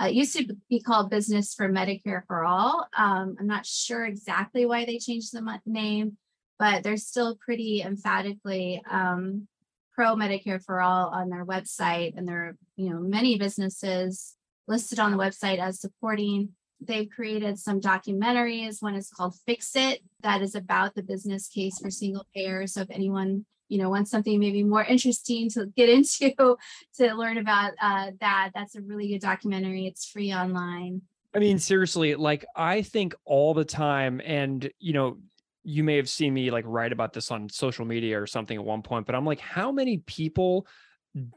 [0.00, 2.88] Uh, it used to be called Business for Medicare for All.
[2.96, 6.16] Um, I'm not sure exactly why they changed the name,
[6.58, 9.46] but they're still pretty emphatically um,
[9.92, 14.98] pro Medicare for All on their website, and there are you know many businesses listed
[14.98, 16.54] on the website as supporting.
[16.80, 18.82] They've created some documentaries.
[18.82, 22.66] One is called Fix It, that is about the business case for single payer.
[22.66, 26.56] So if anyone you know wants something maybe more interesting to get into
[26.96, 31.02] to learn about uh, that that's a really good documentary it's free online
[31.34, 35.18] I mean, seriously, like I think all the time, and you know,
[35.62, 38.64] you may have seen me like write about this on social media or something at
[38.64, 40.66] one point, but I'm like, how many people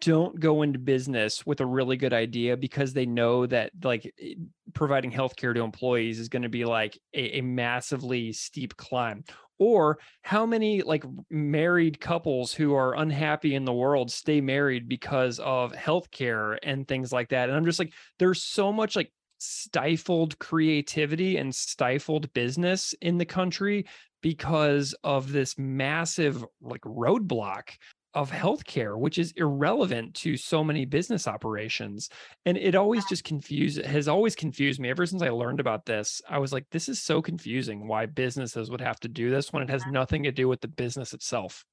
[0.01, 4.35] don't go into business with a really good idea because they know that like eh,
[4.73, 9.23] providing healthcare to employees is going to be like a, a massively steep climb.
[9.59, 15.39] Or how many like married couples who are unhappy in the world stay married because
[15.39, 17.49] of healthcare and things like that?
[17.49, 23.25] And i'm just like there's so much like stifled creativity and stifled business in the
[23.25, 23.85] country
[24.21, 27.71] because of this massive like roadblock
[28.13, 32.09] of healthcare, which is irrelevant to so many business operations.
[32.45, 36.21] And it always just confused has always confused me ever since I learned about this.
[36.29, 39.63] I was like, this is so confusing why businesses would have to do this when
[39.63, 41.65] it has nothing to do with the business itself.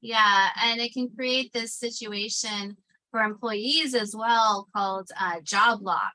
[0.00, 2.76] Yeah, and it can create this situation
[3.10, 6.12] for employees as well called uh, job lock,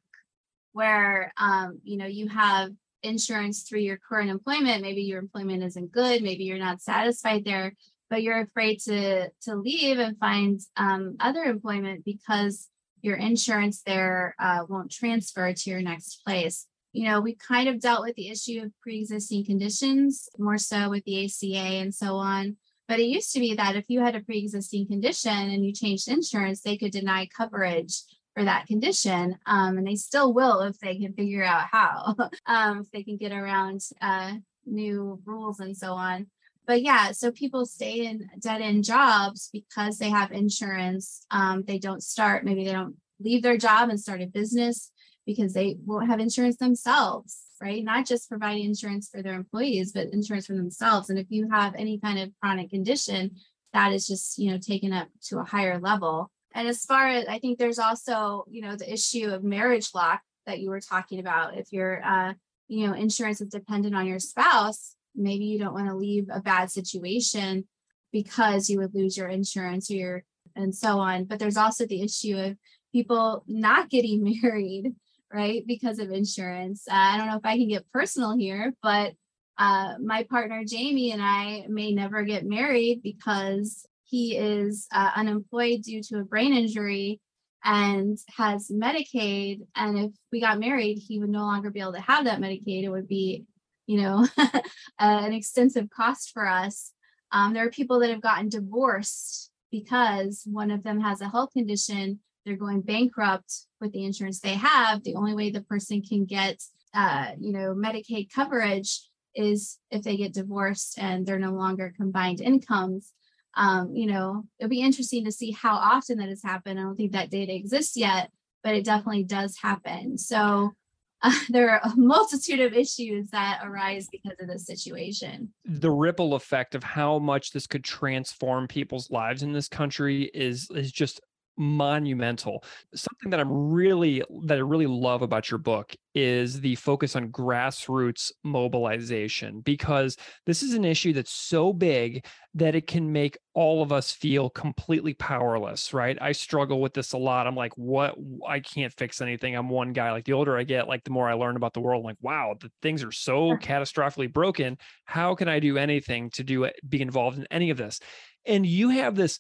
[0.74, 4.82] where um, you know you have insurance through your current employment.
[4.82, 6.22] Maybe your employment isn't good.
[6.22, 7.74] Maybe you're not satisfied there,
[8.10, 12.68] but you're afraid to to leave and find um, other employment because
[13.02, 16.68] your insurance there uh, won't transfer to your next place.
[16.92, 21.04] You know, we kind of dealt with the issue of pre-existing conditions more so with
[21.06, 22.58] the ACA and so on.
[22.88, 26.08] But it used to be that if you had a pre-existing condition and you changed
[26.08, 28.02] insurance, they could deny coverage
[28.34, 29.38] for that condition.
[29.46, 32.16] Um, and they still will if they can figure out how,
[32.48, 34.34] um, if they can get around uh,
[34.66, 36.28] new rules and so on.
[36.70, 41.26] But yeah, so people stay in dead end jobs because they have insurance.
[41.32, 44.92] Um, they don't start, maybe they don't leave their job and start a business
[45.26, 47.84] because they won't have insurance themselves, right?
[47.84, 51.10] Not just providing insurance for their employees, but insurance for themselves.
[51.10, 53.32] And if you have any kind of chronic condition,
[53.74, 57.28] that is just you know taken up to a higher level and as far as
[57.28, 61.20] i think there's also you know the issue of marriage lock that you were talking
[61.20, 62.34] about if your uh
[62.68, 66.42] you know insurance is dependent on your spouse maybe you don't want to leave a
[66.42, 67.68] bad situation
[68.12, 70.24] because you would lose your insurance or your
[70.56, 72.58] and so on but there's also the issue of
[72.92, 74.94] people not getting married
[75.32, 79.14] right because of insurance uh, i don't know if i can get personal here but
[79.60, 85.82] uh, my partner Jamie and I may never get married because he is uh, unemployed
[85.82, 87.20] due to a brain injury
[87.64, 89.60] and has Medicaid.
[89.76, 92.84] And if we got married, he would no longer be able to have that Medicaid.
[92.84, 93.44] It would be,
[93.90, 94.28] you know,
[95.00, 96.92] an extensive cost for us.
[97.32, 101.54] Um, there are people that have gotten divorced because one of them has a health
[101.54, 102.20] condition.
[102.46, 105.04] They're going bankrupt with the insurance they have.
[105.04, 106.62] The only way the person can get,
[106.94, 109.02] uh, you know, Medicaid coverage
[109.34, 113.14] is if they get divorced and they're no longer combined incomes.
[113.56, 116.80] Um, you know, it'll be interesting to see how often that has happened.
[116.80, 118.30] I don't think that data exists yet,
[118.64, 120.20] but it definitely does happen.
[120.20, 120.74] So
[121.22, 125.52] uh, there are a multitude of issues that arise because of this situation.
[125.66, 130.70] The ripple effect of how much this could transform people's lives in this country is
[130.72, 131.22] is just
[131.60, 132.64] monumental.
[132.96, 137.32] Something that I'm really that I really love about your book is the focus on
[137.32, 143.84] grassroots mobilization because this is an issue that's so big that it can make all
[143.84, 146.18] of us feel completely powerless, right?
[146.20, 147.46] I struggle with this a lot.
[147.46, 148.16] I'm like, what
[148.48, 149.56] I can't fix anything.
[149.56, 150.12] I'm one guy.
[150.12, 152.18] Like the older I get, like the more I learn about the world, I'm like,
[152.22, 154.78] wow, the things are so catastrophically broken.
[155.06, 158.00] How can I do anything to do it, be involved in any of this?
[158.46, 159.40] And you have this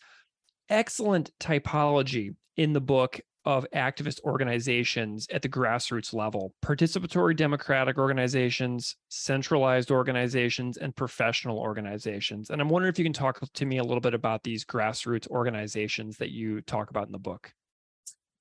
[0.69, 8.95] excellent typology in the book of activist organizations at the grassroots level participatory democratic organizations,
[9.07, 12.49] centralized organizations, and professional organizations.
[12.49, 15.27] And I'm wondering if you can talk to me a little bit about these grassroots
[15.29, 17.53] organizations that you talk about in the book.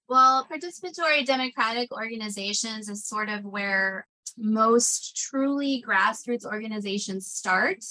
[0.09, 7.85] Well, participatory democratic organizations is sort of where most truly grassroots organizations start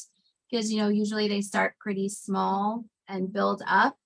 [0.50, 3.98] because you know usually they start pretty small and build up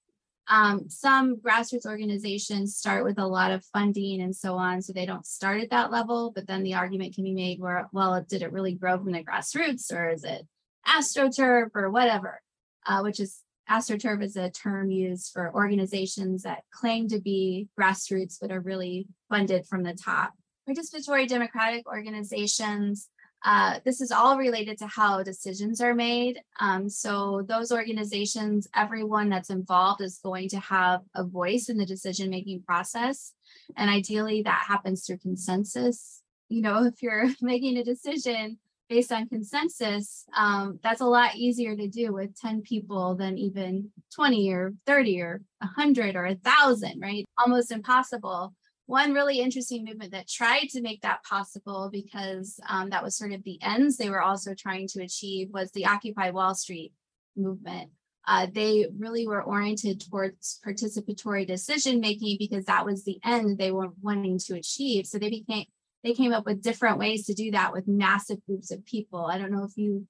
[0.51, 5.05] um, some grassroots organizations start with a lot of funding and so on, so they
[5.05, 6.33] don't start at that level.
[6.35, 9.23] But then the argument can be made where, well, did it really grow from the
[9.23, 10.45] grassroots, or is it
[10.85, 12.41] astroturf or whatever?
[12.85, 18.37] Uh, which is astroturf is a term used for organizations that claim to be grassroots
[18.41, 20.33] but are really funded from the top.
[20.67, 23.07] Participatory democratic organizations
[23.43, 26.39] uh, this is all related to how decisions are made.
[26.59, 31.85] Um, so, those organizations, everyone that's involved is going to have a voice in the
[31.85, 33.33] decision making process.
[33.75, 36.21] And ideally, that happens through consensus.
[36.49, 41.75] You know, if you're making a decision based on consensus, um, that's a lot easier
[41.75, 47.25] to do with 10 people than even 20 or 30 or 100 or 1,000, right?
[47.37, 48.53] Almost impossible
[48.91, 53.31] one really interesting movement that tried to make that possible because um, that was sort
[53.31, 56.91] of the ends they were also trying to achieve was the Occupy Wall Street
[57.37, 57.89] movement.
[58.27, 63.71] Uh, they really were oriented towards participatory decision making because that was the end they
[63.71, 65.07] were wanting to achieve.
[65.07, 65.65] So they became
[66.03, 69.25] they came up with different ways to do that with massive groups of people.
[69.25, 70.05] I don't know if you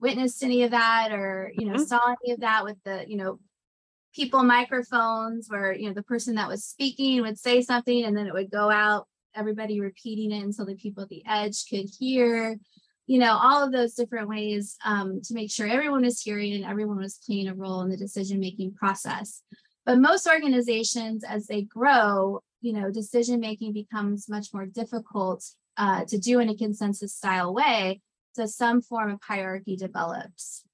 [0.00, 1.84] witnessed any of that or you know mm-hmm.
[1.84, 3.38] saw any of that with the you know
[4.14, 8.26] people microphones where you know the person that was speaking would say something and then
[8.26, 12.56] it would go out everybody repeating it until the people at the edge could hear
[13.06, 16.64] you know all of those different ways um, to make sure everyone was hearing and
[16.64, 19.42] everyone was playing a role in the decision making process.
[19.84, 25.44] But most organizations as they grow you know decision making becomes much more difficult
[25.76, 28.00] uh, to do in a consensus style way
[28.34, 30.64] so some form of hierarchy develops.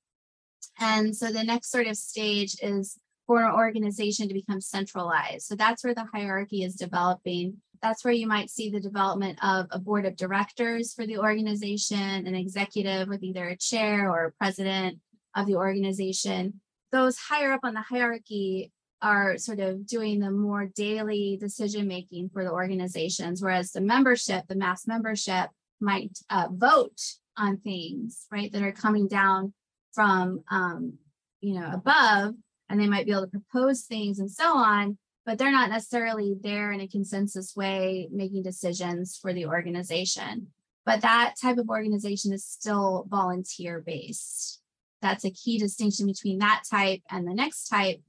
[0.80, 2.96] And so the next sort of stage is
[3.28, 5.46] for an organization to become centralized.
[5.46, 7.58] So that's where the hierarchy is developing.
[7.82, 12.26] That's where you might see the development of a board of directors for the organization,
[12.26, 14.98] an executive with either a chair or a president
[15.36, 16.60] of the organization.
[16.90, 22.30] Those higher up on the hierarchy are sort of doing the more daily decision making
[22.30, 25.50] for the organizations, whereas the membership, the mass membership,
[25.80, 26.98] might uh, vote
[27.36, 29.52] on things, right, that are coming down
[29.92, 30.94] from, um,
[31.40, 32.34] you know, above
[32.68, 36.36] and they might be able to propose things and so on, but they're not necessarily
[36.40, 40.48] there in a consensus way making decisions for the organization.
[40.86, 44.62] But that type of organization is still volunteer based.
[45.02, 48.00] That's a key distinction between that type and the next type,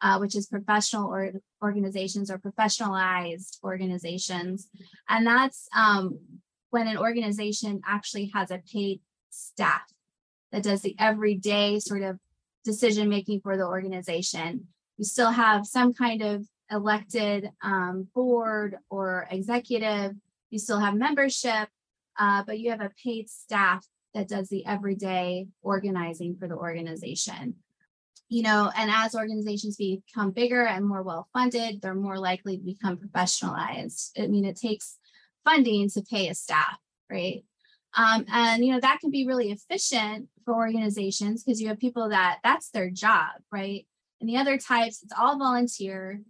[0.00, 4.68] uh, which is professional or organizations or professionalized organizations.
[5.08, 6.18] And that's um,
[6.70, 9.00] when an organization actually has a paid
[9.30, 9.82] staff
[10.52, 12.18] that does the everyday sort of
[12.64, 14.66] decision making for the organization.
[14.96, 20.12] You still have some kind of elected um, board or executive.
[20.50, 21.68] You still have membership,
[22.18, 27.54] uh, but you have a paid staff that does the everyday organizing for the organization.
[28.28, 32.62] You know, and as organizations become bigger and more well funded, they're more likely to
[32.62, 34.10] become professionalized.
[34.18, 34.98] I mean, it takes
[35.44, 36.76] funding to pay a staff,
[37.10, 37.42] right?
[37.96, 42.08] Um, and you know that can be really efficient for organizations because you have people
[42.08, 43.86] that that's their job, right?
[44.18, 46.22] And the other types, it's all volunteer.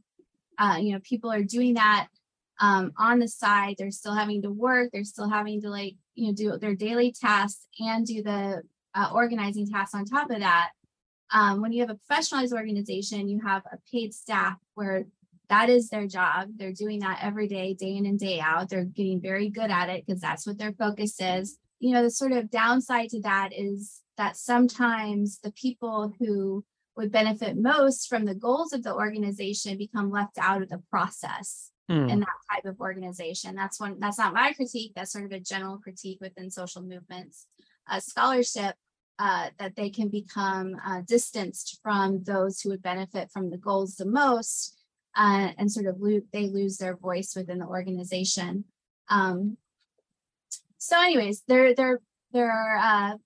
[0.59, 2.09] Uh, you know, people are doing that
[2.61, 3.77] um, on the side.
[3.79, 4.91] They're still having to work.
[4.93, 8.62] They're still having to like you know do their daily tasks and do the
[8.97, 10.71] uh, organizing tasks on top of that.
[11.31, 15.05] Um, when you have a professionalized organization, you have a paid staff where
[15.49, 16.49] that is their job.
[16.57, 18.69] They're doing that every day, day in and day out.
[18.69, 21.57] They're getting very good at it because that's what their focus is.
[21.79, 26.64] You know, the sort of downside to that is that sometimes the people who
[26.97, 31.71] would benefit most from the goals of the organization become left out of the process
[31.91, 32.11] mm.
[32.11, 33.55] in that type of organization.
[33.55, 34.93] That's one, that's not my critique.
[34.95, 37.47] That's sort of a general critique within social movements.
[37.91, 38.75] Uh, scholarship
[39.19, 43.95] uh, that they can become uh, distanced from those who would benefit from the goals
[43.95, 44.77] the most
[45.16, 48.64] uh, and sort of lo- they lose their voice within the organization.
[49.09, 49.57] Um,
[50.79, 52.01] so, anyways, there there
[52.33, 53.16] there are uh,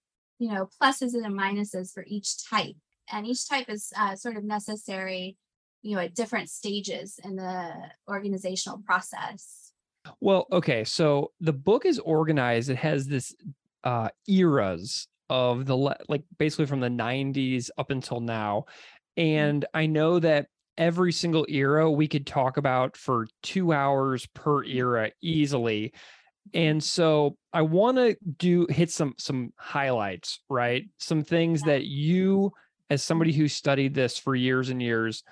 [0.43, 2.75] you know pluses and minuses for each type,
[3.13, 5.37] and each type is uh, sort of necessary,
[5.83, 7.73] you know, at different stages in the
[8.09, 9.73] organizational process.
[10.21, 12.71] Well, okay, so the book is organized.
[12.71, 13.37] It has this
[13.85, 18.67] uh, eras of the like basically from the 90s up until now
[19.19, 19.23] mm-hmm.
[19.23, 24.63] and i know that every single era we could talk about for two hours per
[24.63, 24.75] mm.
[24.75, 25.93] era easily
[26.55, 30.85] and so i want to do hit some some highlights right?
[30.99, 32.53] Some things that you
[32.91, 35.25] as somebody who studied this for years and years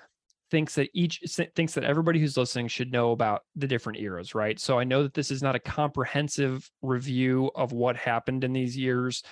[0.49, 1.21] thinks that each
[1.55, 4.59] thinks that everybody who's listening should know about the different eras right?
[4.59, 8.77] So i know that this is not a comprehensive review of what happened in these
[8.77, 9.23] years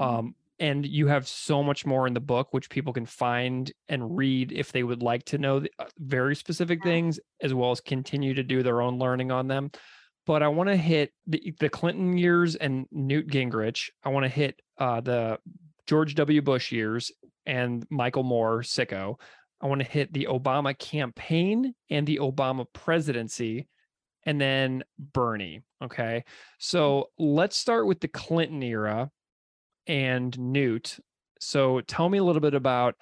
[0.00, 0.18] mm-hmm.
[0.18, 4.16] um, and you have so much more in the book which people can find and
[4.16, 7.80] read if they would like to know the, uh, very specific things as well as
[7.80, 9.70] continue to do their own learning on them
[10.26, 14.28] but i want to hit the, the clinton years and newt gingrich i want to
[14.28, 15.38] hit uh, the
[15.86, 16.42] george w.
[16.42, 17.12] Bush years
[17.46, 19.16] and michael moore sicko.
[19.60, 23.68] I want to hit the obama campaign and the obama presidency
[24.24, 26.24] and then bernie okay?
[26.58, 29.10] So let's start with the clinton era
[29.86, 30.98] and Newt.
[31.40, 32.96] So tell me a little bit about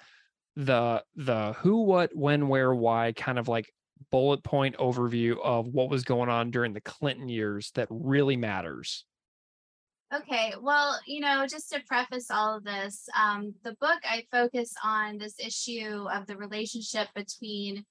[0.55, 3.71] the the who, what, when, where, why kind of like
[4.11, 9.05] bullet point overview of what was going on during the Clinton years that really matters.
[10.13, 14.73] Okay, well, you know, just to preface all of this, um, the book I focus
[14.83, 17.83] on this issue of the relationship between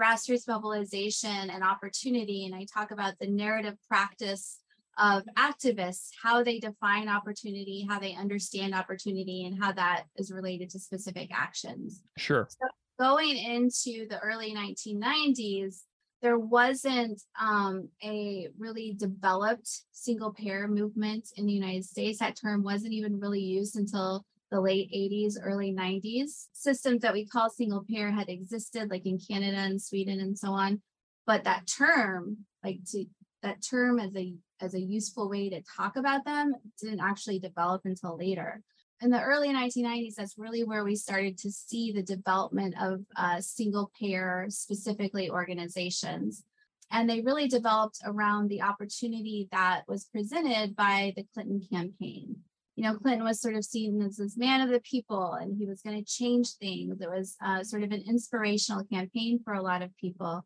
[0.00, 4.60] grassroots mobilization and opportunity, and I talk about the narrative practice
[4.98, 10.70] of activists, how they define opportunity, how they understand opportunity, and how that is related
[10.70, 12.02] to specific actions.
[12.16, 12.48] Sure.
[12.48, 12.68] So
[12.98, 15.82] going into the early 1990s,
[16.22, 22.18] there wasn't um, a really developed single payer movement in the United States.
[22.18, 26.46] That term wasn't even really used until the late 80s, early 90s.
[26.52, 30.52] Systems that we call single payer had existed, like in Canada and Sweden and so
[30.52, 30.80] on.
[31.26, 33.04] But that term, like to
[33.42, 37.82] that term as a as a useful way to talk about them didn't actually develop
[37.84, 38.62] until later.
[39.02, 43.40] In the early 1990s, that's really where we started to see the development of uh,
[43.40, 46.44] single payer, specifically organizations.
[46.90, 52.36] And they really developed around the opportunity that was presented by the Clinton campaign.
[52.76, 55.66] You know, Clinton was sort of seen as this man of the people and he
[55.66, 57.00] was going to change things.
[57.00, 60.44] It was uh, sort of an inspirational campaign for a lot of people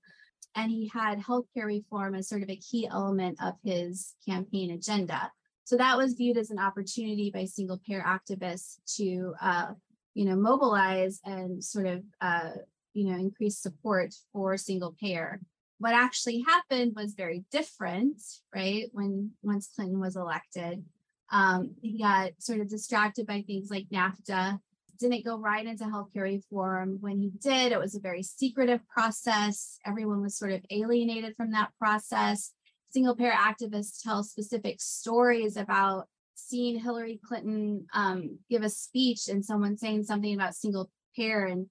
[0.55, 5.30] and he had healthcare reform as sort of a key element of his campaign agenda.
[5.70, 9.74] So that was viewed as an opportunity by single payer activists to, uh,
[10.14, 12.50] you know, mobilize and sort of, uh,
[12.92, 15.40] you know, increase support for single payer.
[15.78, 18.20] What actually happened was very different,
[18.52, 18.86] right?
[18.90, 20.82] When once Clinton was elected,
[21.30, 24.58] um, he got sort of distracted by things like NAFTA
[25.00, 26.98] didn't go right into healthcare reform.
[27.00, 29.78] When he did, it was a very secretive process.
[29.86, 32.52] Everyone was sort of alienated from that process.
[32.91, 39.45] Single payer activists tell specific stories about seeing Hillary Clinton um, give a speech and
[39.45, 41.66] someone saying something about single payer and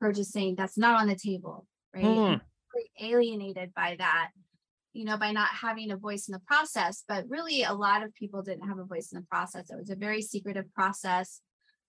[0.00, 2.04] her just saying that's not on the table, right?
[2.04, 2.40] Mm.
[3.00, 4.30] Alienated by that,
[4.92, 7.04] you know, by not having a voice in the process.
[7.06, 9.70] But really, a lot of people didn't have a voice in the process.
[9.70, 11.40] It was a very secretive process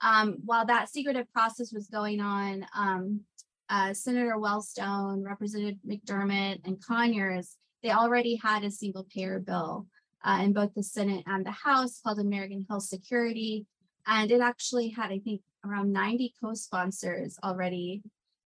[0.01, 3.21] Um, while that secretive process was going on, um,
[3.69, 9.85] uh, Senator Wellstone, Representative McDermott, and Conyers, they already had a single payer bill
[10.23, 13.67] uh, in both the Senate and the House called American Health Security.
[14.07, 18.01] And it actually had, I think, around 90 co sponsors already,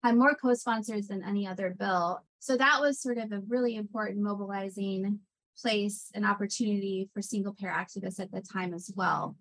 [0.02, 2.20] had more co sponsors than any other bill.
[2.38, 5.20] So that was sort of a really important mobilizing
[5.60, 9.36] place and opportunity for single payer activists at the time as well.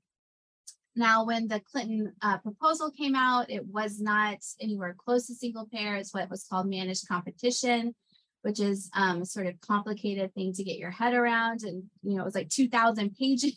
[0.97, 5.67] Now, when the Clinton uh, proposal came out, it was not anywhere close to single
[5.67, 5.95] payer.
[5.95, 7.95] It's what was called managed competition,
[8.45, 11.63] which is um, a sort of complicated thing to get your head around.
[11.63, 13.55] And, you know, it was like 2,000 pages,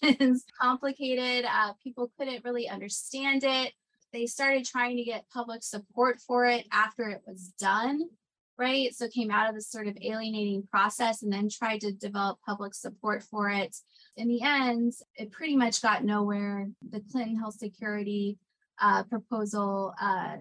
[0.59, 1.45] complicated.
[1.45, 3.74] Uh, people couldn't really understand it.
[4.14, 8.09] They started trying to get public support for it after it was done
[8.59, 8.93] right?
[8.93, 12.74] So came out of this sort of alienating process and then tried to develop public
[12.74, 13.76] support for it.
[14.16, 16.66] In the end, it pretty much got nowhere.
[16.91, 18.36] The Clinton Health Security
[18.82, 20.39] uh, proposal, uh,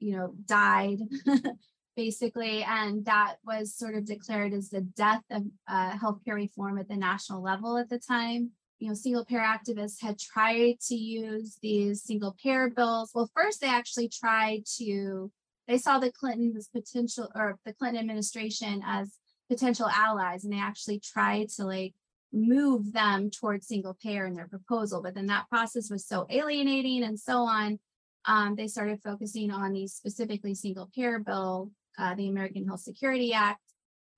[0.00, 0.98] you know, died
[1.96, 6.88] basically, and that was sort of declared as the death of uh, healthcare reform at
[6.88, 8.50] the national level at the time.
[8.78, 13.10] You know, single payer activists had tried to use these single payer bills.
[13.14, 15.32] Well, first they actually tried to
[15.66, 19.18] they saw the Clintons potential or the Clinton administration as
[19.48, 21.94] potential allies, and they actually tried to like
[22.32, 25.02] move them towards single payer in their proposal.
[25.02, 27.78] But then that process was so alienating and so on.
[28.26, 33.32] Um, they started focusing on these specifically single payer bill, uh, the American Health Security
[33.32, 33.60] Act,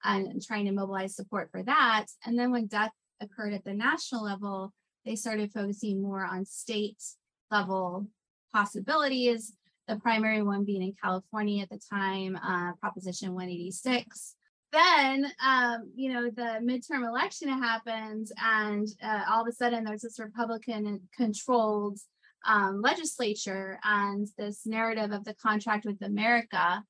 [0.04, 2.06] and trying to mobilize support for that.
[2.24, 4.72] And then when death occurred at the national level,
[5.04, 7.02] they started focusing more on state
[7.50, 8.06] level
[8.52, 9.52] possibilities
[9.88, 14.36] the primary one being in California at the time, uh, Proposition 186.
[14.70, 20.02] Then, um, you know, the midterm election happens, and uh, all of a sudden there's
[20.02, 21.98] this Republican controlled
[22.46, 26.84] um, legislature, and this narrative of the contract with America.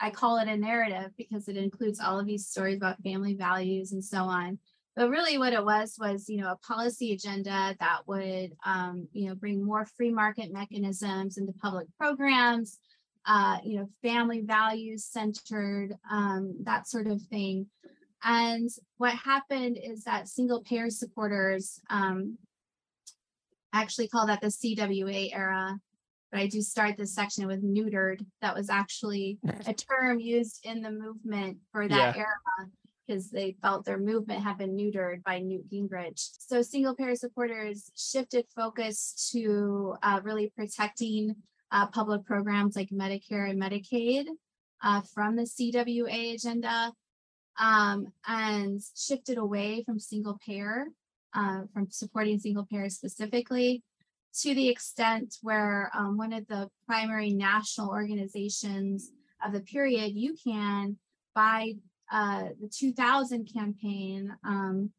[0.00, 3.92] I call it a narrative because it includes all of these stories about family values
[3.92, 4.58] and so on.
[4.94, 9.28] But really what it was was you know a policy agenda that would um, you
[9.28, 12.78] know bring more free market mechanisms into public programs
[13.26, 17.66] uh, you know family values centered um, that sort of thing.
[18.24, 22.38] And what happened is that single payer supporters um,
[23.72, 25.78] actually call that the cwa era
[26.36, 30.82] but i do start this section with neutered that was actually a term used in
[30.82, 32.22] the movement for that yeah.
[32.22, 32.68] era
[33.06, 36.28] because they felt their movement had been neutered by Newt Gingrich.
[36.40, 41.36] So single payer supporters shifted focus to uh, really protecting
[41.70, 44.24] uh, public programs like Medicare and Medicaid
[44.82, 46.92] uh, from the CWA agenda
[47.58, 50.86] um, and shifted away from single payer,
[51.34, 53.82] uh, from supporting single payer specifically
[54.42, 59.10] to the extent where um, one of the primary national organizations
[59.44, 60.96] of the period, you can
[61.34, 61.74] by
[62.10, 64.90] uh, the 2000 campaign um,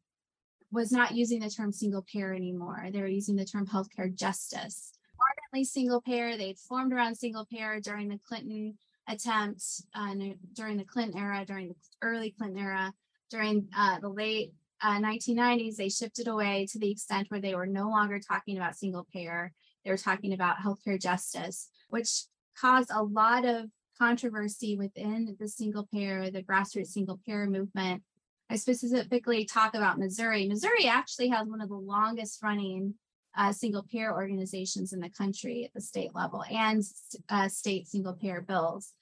[0.70, 2.88] was not using the term single payer anymore.
[2.92, 4.92] They were using the term healthcare justice.
[5.20, 8.76] Ardently single payer, they'd formed around single payer during the Clinton
[9.08, 10.14] attempts, uh,
[10.52, 12.92] during the Clinton era, during the early Clinton era,
[13.30, 14.52] during uh, the late
[14.82, 18.76] uh, 1990s, they shifted away to the extent where they were no longer talking about
[18.76, 19.52] single payer.
[19.84, 22.24] They were talking about healthcare justice, which
[22.58, 23.66] caused a lot of
[23.98, 28.02] controversy within the single payer, the grassroots single payer movement.
[28.50, 30.46] I specifically talk about Missouri.
[30.48, 32.94] Missouri actually has one of the longest running
[33.36, 36.82] uh, single payer organizations in the country at the state level and
[37.28, 38.94] uh, state single payer bills.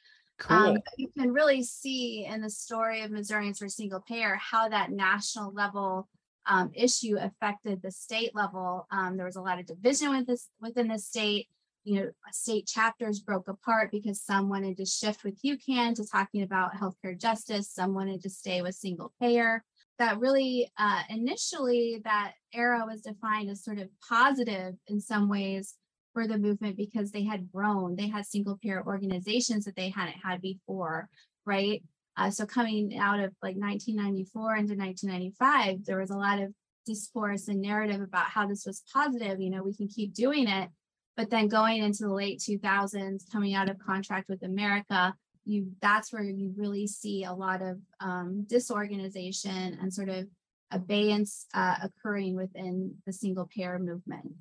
[0.49, 0.69] Um, cool.
[0.69, 4.91] Um, you can really see in the story of Missourians for single payer how that
[4.91, 6.09] national level
[6.47, 8.87] um, issue affected the state level.
[8.91, 11.49] Um, there was a lot of division with this, within the state
[11.87, 16.43] you know, state chapters broke apart because some wanted to shift with UCAN to talking
[16.43, 19.63] about healthcare justice, some wanted to stay with single payer.
[20.01, 25.77] That really, uh, initially, that era was defined as sort of positive in some ways
[26.17, 27.95] for the movement because they had grown.
[27.95, 31.11] They had single payer organizations that they hadn't had before,
[31.45, 31.83] right?
[32.17, 36.55] Uh, so coming out of like 1994 into 1995, there was a lot of
[36.87, 39.41] discourse and narrative about how this was positive.
[39.41, 40.71] You know, we can keep doing it
[41.17, 45.15] but then going into the late 2000s, coming out of contract with America,
[45.45, 50.27] you that's where you really see a lot of um, disorganization and sort of
[50.73, 54.33] abeyance uh, occurring within the single payer movement.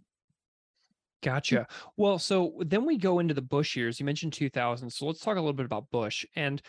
[1.26, 1.56] Gotcha.
[1.56, 1.66] Mm.
[1.98, 4.00] Well, so then we go into the Bush years.
[4.00, 4.90] You mentioned 2000.
[4.90, 6.26] So let's talk a little bit about Bush.
[6.36, 6.62] And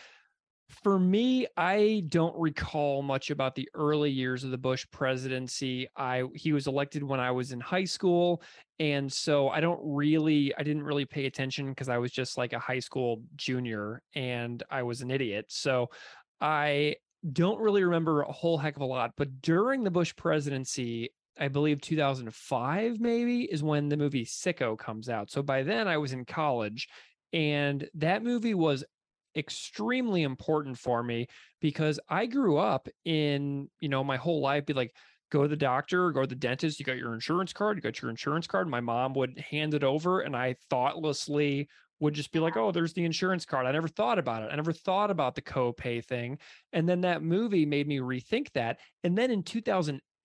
[0.83, 5.87] For me, I don't recall much about the early years of the Bush presidency.
[5.97, 8.43] I he was elected when I was in high school,
[8.79, 12.53] and so I don't really I didn't really pay attention because I was just like
[12.53, 15.45] a high school junior and I was an idiot.
[15.49, 15.89] So
[16.41, 16.97] I
[17.33, 21.47] don't really remember a whole heck of a lot, but during the Bush presidency, I
[21.47, 25.29] believe 2005 maybe is when the movie Sicko comes out.
[25.31, 26.87] So by then I was in college
[27.33, 28.83] and that movie was
[29.35, 31.27] extremely important for me
[31.61, 34.93] because I grew up in, you know, my whole life be like
[35.31, 38.01] go to the doctor, go to the dentist, you got your insurance card, you got
[38.01, 38.67] your insurance card.
[38.67, 41.67] My mom would hand it over and I thoughtlessly
[41.99, 43.65] would just be like, oh, there's the insurance card.
[43.65, 44.49] I never thought about it.
[44.51, 46.37] I never thought about the copay thing.
[46.71, 48.79] And then that movie made me rethink that.
[49.03, 49.43] And then in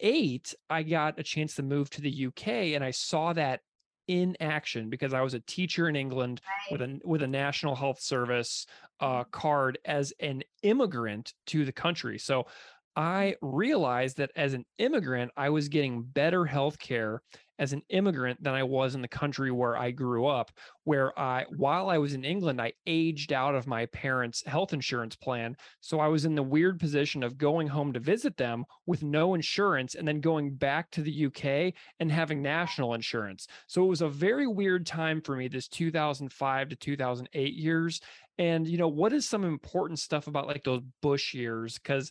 [0.00, 3.60] 2008, I got a chance to move to the UK and I saw that
[4.08, 6.72] in action because I was a teacher in England right.
[6.72, 8.66] with a with a National Health Service
[9.00, 12.18] uh, card as an immigrant to the country.
[12.18, 12.46] So
[12.94, 17.22] I realized that as an immigrant, I was getting better health care
[17.58, 20.50] as an immigrant than I was in the country where I grew up,
[20.84, 25.14] where I, while I was in England, I aged out of my parents' health insurance
[25.14, 25.56] plan.
[25.80, 29.34] So I was in the weird position of going home to visit them with no
[29.34, 33.46] insurance and then going back to the UK and having national insurance.
[33.66, 38.00] So it was a very weird time for me, this 2005 to 2008 years.
[38.38, 41.78] And, you know, what is some important stuff about like those Bush years?
[41.78, 42.10] Because,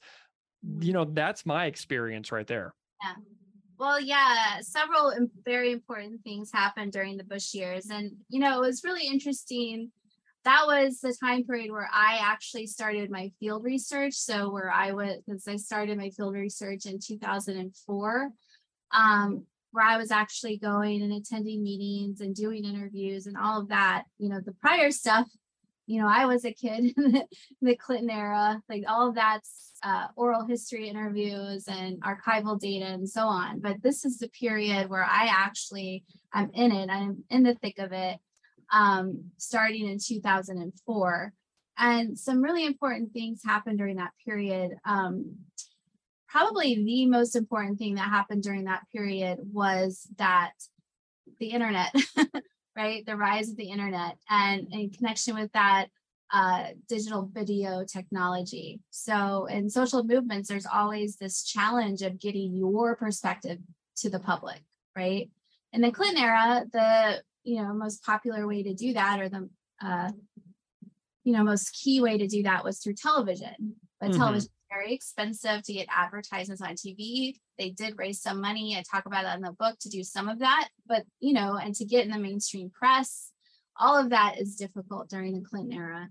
[0.80, 2.74] you know, that's my experience right there.
[3.04, 3.14] Yeah.
[3.82, 5.12] Well, yeah, several
[5.44, 7.88] very important things happened during the Bush years.
[7.90, 9.92] And, you know, it was really interesting.
[10.46, 14.14] That was the time period where I actually started my field research.
[14.14, 18.30] So, where I was, because I started my field research in 2004,
[18.92, 23.70] um, where I was actually going and attending meetings and doing interviews and all of
[23.70, 24.04] that.
[24.20, 25.26] You know, the prior stuff
[25.88, 27.26] you know, I was a kid in
[27.62, 33.10] the, Clinton era, like all of that's uh, oral history interviews and archival data and
[33.10, 33.60] so on.
[33.60, 36.04] But this is the period where I actually
[36.34, 36.90] I'm in it.
[36.90, 38.18] I'm in the thick of it,
[38.72, 41.34] um, starting in 2004.
[41.78, 44.72] And some really important things happened during that period.
[44.86, 45.38] Um,
[46.30, 50.54] probably the most important thing that happened during that period was that
[51.40, 51.94] the internet
[52.76, 53.05] right?
[53.05, 55.88] The rise of the internet and in connection with that,
[56.34, 58.80] uh, digital video technology.
[58.89, 63.59] So in social movements, there's always this challenge of getting your perspective
[63.97, 64.61] to the public,
[64.95, 65.30] right?
[65.74, 69.49] In the Clinton era, the you know most popular way to do that, or the
[69.84, 70.11] uh,
[71.24, 73.76] you know most key way to do that was through television.
[73.99, 74.19] But mm-hmm.
[74.19, 77.36] television very expensive to get advertisements on TV.
[77.57, 78.76] They did raise some money.
[78.78, 81.57] I talk about that in the book to do some of that, but you know,
[81.57, 83.32] and to get in the mainstream press,
[83.80, 86.09] all of that is difficult during the Clinton era.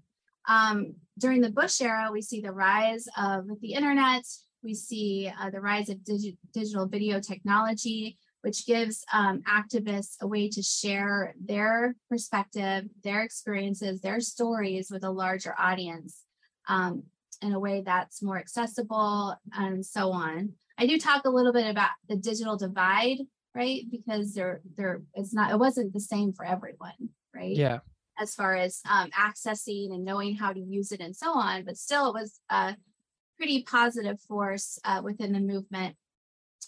[0.48, 4.24] Um, during the Bush era, we see the rise of the internet.
[4.62, 10.26] We see uh, the rise of digi- digital video technology, which gives um, activists a
[10.26, 16.24] way to share their perspective, their experiences, their stories with a larger audience.
[16.68, 17.04] Um,
[17.42, 20.52] in a way that's more accessible and so on.
[20.78, 23.18] I do talk a little bit about the digital divide,
[23.54, 23.82] right?
[23.90, 27.54] Because there there it's not it wasn't the same for everyone, right?
[27.54, 27.80] Yeah.
[28.18, 31.76] As far as um, accessing and knowing how to use it and so on, but
[31.76, 32.76] still it was a
[33.38, 35.96] pretty positive force uh, within the movement.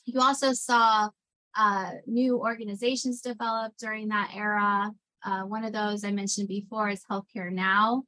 [0.07, 1.11] You also saw
[1.57, 4.91] uh, new organizations develop during that era.
[5.25, 8.05] Uh, one of those I mentioned before is Healthcare Now,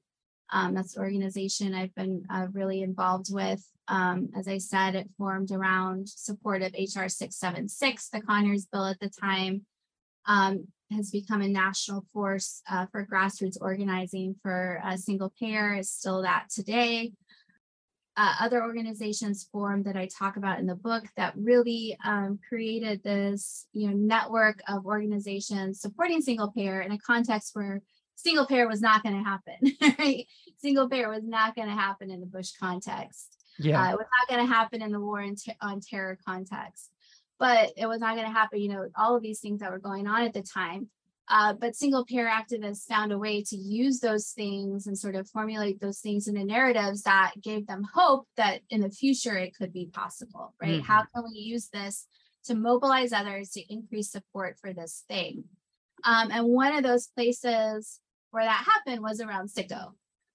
[0.55, 3.61] um, that's the organization I've been uh, really involved with.
[3.89, 9.01] Um, as I said, it formed around support of HR 676, the Conyers bill at
[9.01, 9.63] the time,
[10.27, 15.91] um, has become a national force uh, for grassroots organizing for a single payer, is
[15.91, 17.13] still that today.
[18.17, 23.03] Uh, other organizations formed that I talk about in the book that really um, created
[23.03, 27.83] this you know network of organizations supporting single payer in a context where
[28.17, 30.27] single payer was not going to happen, right?
[30.59, 33.37] Single payer was not going to happen in the Bush context.
[33.59, 33.81] Yeah.
[33.81, 36.91] Uh, it was not going to happen in the war in on terror context,
[37.39, 39.79] but it was not going to happen, you know, all of these things that were
[39.79, 40.89] going on at the time.
[41.27, 45.29] Uh, but single payer activists found a way to use those things and sort of
[45.31, 49.73] formulate those things into narratives that gave them hope that in the future it could
[49.73, 50.83] be possible, right?
[50.83, 50.87] Mm-hmm.
[50.87, 52.07] How can we use this
[52.45, 55.45] to mobilize others to increase support for this thing?
[56.05, 58.01] Um, and one of those places
[58.35, 59.93] where that happened was around Sicko.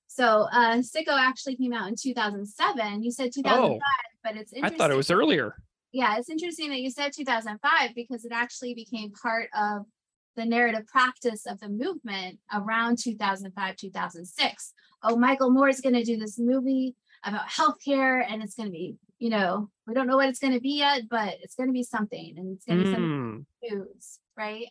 [0.07, 3.03] So uh, Sicko actually came out in 2007.
[3.03, 3.79] You said 2005, oh,
[4.23, 5.55] but it's I thought it was earlier.
[5.91, 9.85] Yeah, it's interesting that you said 2005 because it actually became part of
[10.37, 14.73] the narrative practice of the movement around 2005, 2006.
[15.03, 16.95] Oh, Michael Moore is going to do this movie
[17.25, 20.53] about healthcare and it's going to be, you know, we don't know what it's going
[20.53, 23.45] to be yet, but it's going to be something and it's going to be some
[23.61, 24.67] news, right?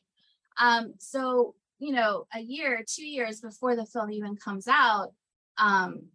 [0.59, 5.13] Um, so, you know, a year, two years before the film even comes out,
[5.59, 6.07] um,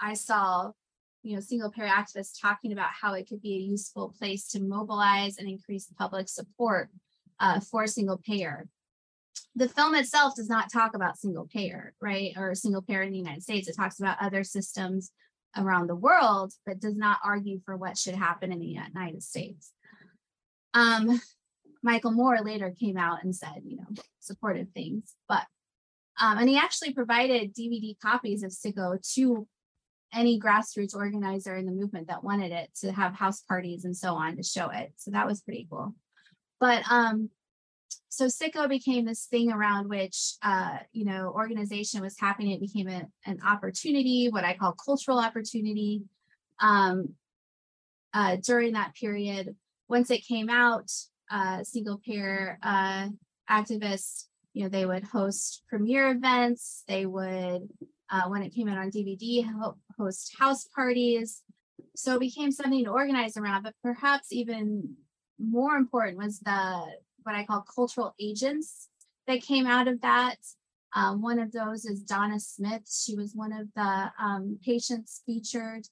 [0.00, 0.72] I saw,
[1.22, 4.60] you know, single payer activists talking about how it could be a useful place to
[4.60, 6.90] mobilize and increase public support
[7.40, 8.68] uh, for single payer.
[9.54, 12.32] The film itself does not talk about single payer, right?
[12.36, 13.68] Or single payer in the United States.
[13.68, 15.12] It talks about other systems
[15.56, 19.72] around the world, but does not argue for what should happen in the United States.
[20.74, 21.20] Um,
[21.82, 25.44] Michael Moore later came out and said, you know, supportive things, but
[26.18, 29.46] um, and he actually provided DVD copies of Sicko to
[30.14, 34.14] any grassroots organizer in the movement that wanted it to have house parties and so
[34.14, 34.92] on to show it.
[34.96, 35.94] So that was pretty cool.
[36.58, 37.28] But um,
[38.08, 42.52] so Sicko became this thing around which uh, you know organization was happening.
[42.52, 46.02] It became a, an opportunity, what I call cultural opportunity.
[46.60, 47.14] Um,
[48.14, 49.54] uh, during that period,
[49.88, 50.90] once it came out,
[51.30, 53.08] uh, single payer uh,
[53.50, 56.82] activists, you know, they would host premiere events.
[56.88, 57.68] They would,
[58.10, 59.46] uh, when it came out on DVD,
[59.98, 61.42] host house parties.
[61.94, 63.62] So it became something to organize around.
[63.62, 64.96] But perhaps even
[65.38, 66.86] more important was the
[67.22, 68.88] what I call cultural agents
[69.26, 70.36] that came out of that.
[70.94, 72.88] Um, one of those is Donna Smith.
[72.88, 75.86] She was one of the um, patients featured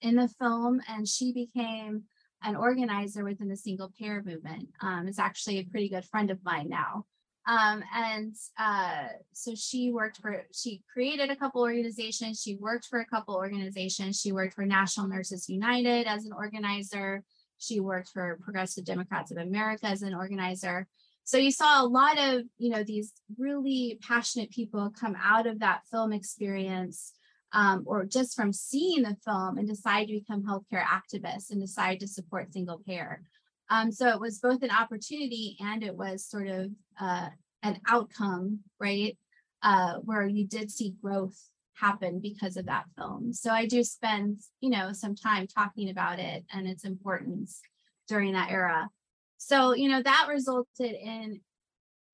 [0.00, 2.04] in the film, and she became
[2.42, 4.68] an organizer within the single payer movement.
[4.82, 7.04] Um, is actually a pretty good friend of mine now.
[7.48, 12.42] Um, and uh, so she worked for, she created a couple organizations.
[12.42, 14.20] She worked for a couple organizations.
[14.20, 17.24] She worked for National Nurses United as an organizer.
[17.56, 20.86] She worked for Progressive Democrats of America as an organizer.
[21.24, 25.60] So you saw a lot of, you know, these really passionate people come out of
[25.60, 27.12] that film experience
[27.52, 32.00] um, or just from seeing the film and decide to become healthcare activists and decide
[32.00, 33.22] to support single payer.
[33.70, 36.70] Um, so it was both an opportunity and it was sort of
[37.00, 37.28] uh,
[37.62, 39.16] an outcome, right?
[39.62, 41.36] Uh, where you did see growth
[41.74, 43.32] happen because of that film.
[43.32, 47.60] So I do spend, you know, some time talking about it and its importance
[48.08, 48.88] during that era.
[49.36, 51.40] So, you know, that resulted in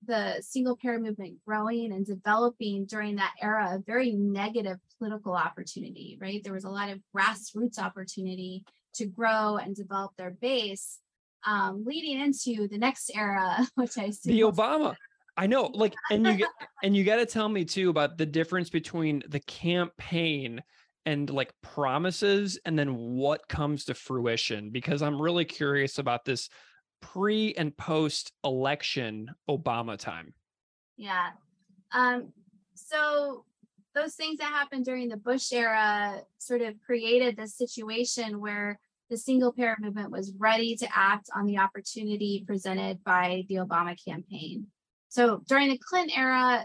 [0.07, 6.19] the single payer movement growing and developing during that era a very negative political opportunity,
[6.21, 6.43] right?
[6.43, 10.99] There was a lot of grassroots opportunity to grow and develop their base,
[11.47, 14.97] um, leading into the next era, which I see the Obama
[15.37, 16.47] I know, like, and you
[16.83, 20.63] and you got to tell me too about the difference between the campaign
[21.07, 26.49] and like promises and then what comes to fruition because I'm really curious about this
[27.13, 30.33] pre and post election Obama time.
[30.97, 31.31] Yeah.
[31.93, 32.33] Um
[32.75, 33.45] so
[33.95, 38.81] those things that happened during the Bush era sort of created this situation where
[39.11, 43.95] the single payer movement was ready to act on the opportunity presented by the Obama
[44.03, 44.67] campaign.
[45.09, 46.65] So during the Clinton era,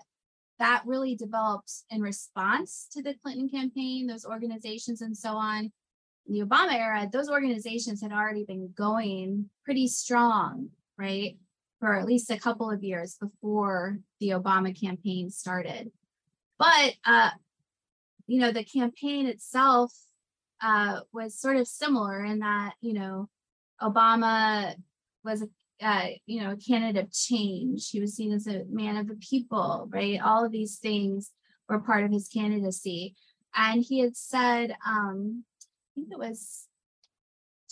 [0.58, 5.72] that really developed in response to the Clinton campaign, those organizations and so on.
[6.30, 11.38] The Obama era, those organizations had already been going pretty strong, right?
[11.80, 15.92] For at least a couple of years before the Obama campaign started.
[16.58, 17.32] But, uh,
[18.28, 19.92] you know, the campaign itself
[20.62, 23.30] uh, was sort of similar in that, you know,
[23.82, 24.76] Obama
[25.24, 25.50] was a
[25.82, 27.90] uh, you know, a candidate of change.
[27.90, 30.20] He was seen as a man of the people, right?
[30.22, 31.32] All of these things
[31.68, 33.16] were part of his candidacy.
[33.56, 35.46] And he had said, um,
[36.00, 36.68] think it was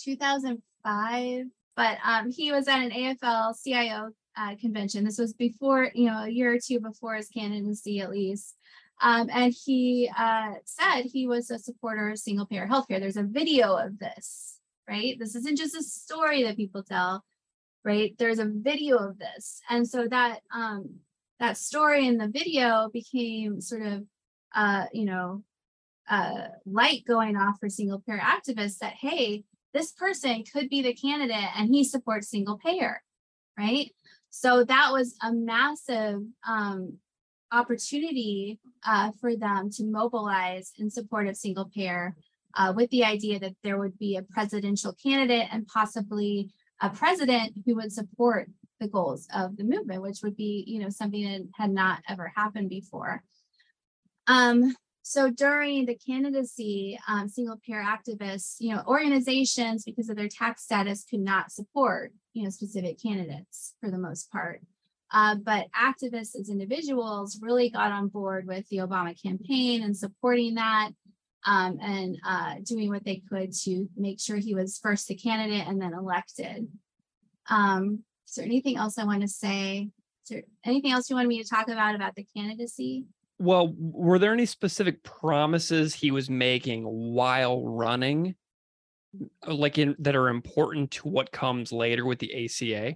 [0.03, 5.03] 2005, but um, he was at an AFL CIO uh, convention.
[5.03, 8.55] This was before, you know, a year or two before his candidacy, at least.
[9.01, 12.99] Um, and he uh, said he was a supporter of single payer healthcare.
[12.99, 14.59] There's a video of this,
[14.89, 15.17] right?
[15.19, 17.23] This isn't just a story that people tell
[17.87, 20.99] right there's a video of this and so that um
[21.39, 24.03] that story in the video became sort of
[24.53, 25.41] uh you know
[26.09, 29.43] uh light going off for single payer activists that hey
[29.73, 33.01] this person could be the candidate and he supports single payer
[33.57, 33.93] right
[34.29, 36.97] so that was a massive um
[37.51, 42.15] opportunity uh, for them to mobilize in support of single payer
[42.55, 46.49] uh, with the idea that there would be a presidential candidate and possibly
[46.81, 48.49] a president who would support
[48.79, 52.31] the goals of the movement, which would be, you know, something that had not ever
[52.35, 53.23] happened before.
[54.27, 54.75] Um,
[55.07, 60.63] so during the candidacy, um, single payer activists, you know, organizations because of their tax
[60.63, 64.61] status could not support, you know, specific candidates for the most part.
[65.11, 70.55] Uh, but activists as individuals really got on board with the Obama campaign and supporting
[70.55, 70.89] that.
[71.47, 75.65] um, and uh, doing what they could to make sure he was first the candidate
[75.65, 76.67] and then elected.
[77.49, 79.89] Um, is there anything else I want to say?
[80.23, 83.05] Is there anything else you wanted me to talk about about the candidacy?
[83.39, 88.35] Well, were there any specific promises he was making while running,
[89.45, 92.95] like in that are important to what comes later with the ACA?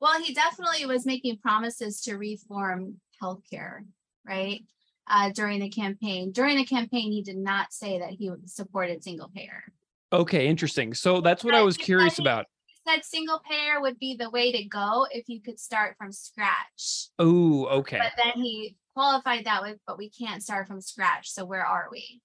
[0.00, 3.80] Well, he definitely was making promises to reform healthcare,
[4.24, 4.62] right?
[5.10, 6.30] Uh, during the campaign.
[6.30, 9.64] During the campaign, he did not say that he supported single payer.
[10.12, 10.94] Okay, interesting.
[10.94, 12.46] So that's what I was curious about.
[12.66, 16.12] He said single payer would be the way to go if you could start from
[16.12, 17.08] scratch.
[17.18, 17.98] Oh, okay.
[17.98, 21.30] But then he qualified that way, but we can't start from scratch.
[21.30, 22.20] So where are we?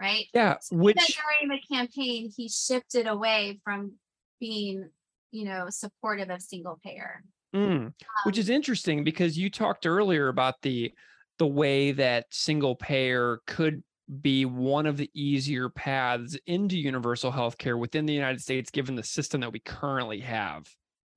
[0.00, 0.26] Right.
[0.32, 0.56] Yeah.
[0.60, 3.92] So which during the campaign, he shifted away from
[4.40, 4.88] being,
[5.32, 7.22] you know, supportive of single payer.
[7.54, 7.92] Mm,
[8.24, 10.92] which Um, is interesting because you talked earlier about the
[11.38, 13.82] the way that single payer could
[14.20, 18.94] be one of the easier paths into universal health care within the United States given
[18.94, 20.66] the system that we currently have.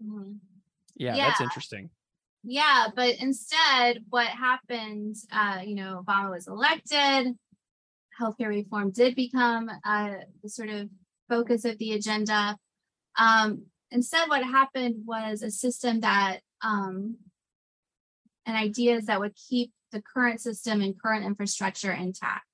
[0.04, 0.38] mhm.
[0.96, 1.92] Yeah, that's interesting.
[2.50, 7.36] Yeah, but instead, what happened, uh, you know, Obama was elected,
[8.18, 10.90] healthcare reform did become uh, the sort of
[11.28, 12.58] focus of the agenda.
[13.20, 17.18] Um, instead, what happened was a system that, um,
[18.46, 22.46] and ideas that would keep the current system and current infrastructure intact.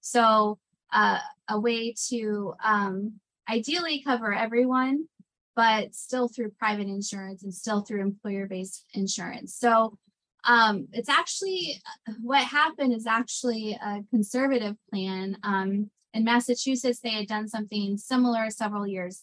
[0.00, 0.58] So,
[0.90, 1.18] uh,
[1.50, 5.06] a way to um, ideally cover everyone
[5.56, 9.54] but still through private insurance and still through employer-based insurance.
[9.54, 9.98] So
[10.46, 11.80] um, it's actually
[12.20, 15.38] what happened is actually a conservative plan.
[15.42, 19.22] Um, in Massachusetts, they had done something similar several years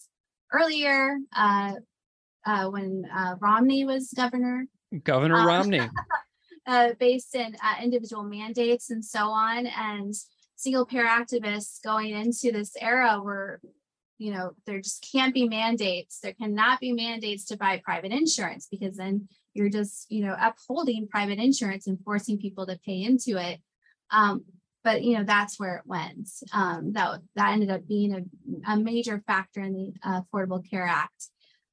[0.52, 1.74] earlier uh,
[2.44, 4.66] uh, when uh, Romney was governor,
[5.04, 5.80] Governor Uh, Romney.
[6.66, 9.66] uh, based in uh, individual mandates and so on.
[9.66, 10.12] And
[10.56, 13.60] single payer activists going into this era were
[14.18, 16.20] you know, there just can't be mandates.
[16.20, 21.08] There cannot be mandates to buy private insurance because then you're just, you know, upholding
[21.08, 23.60] private insurance and forcing people to pay into it.
[24.10, 24.44] Um,
[24.84, 26.28] but you know, that's where it went.
[26.52, 30.86] Um, that that ended up being a, a major factor in the uh, Affordable Care
[30.86, 31.28] Act.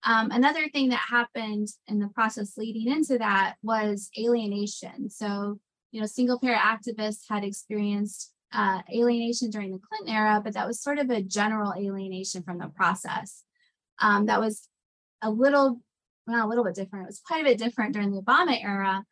[0.06, 5.10] Um, another thing that happened in the process leading into that was alienation.
[5.10, 5.60] So,
[5.92, 10.68] you know, single payer activists had experienced uh, alienation during the Clinton era, but that
[10.68, 13.44] was sort of a general alienation from the process.
[14.02, 14.68] Um, that was
[15.22, 15.82] a little,
[16.26, 17.06] well, a little bit different.
[17.06, 19.04] It was quite a bit different during the Obama era.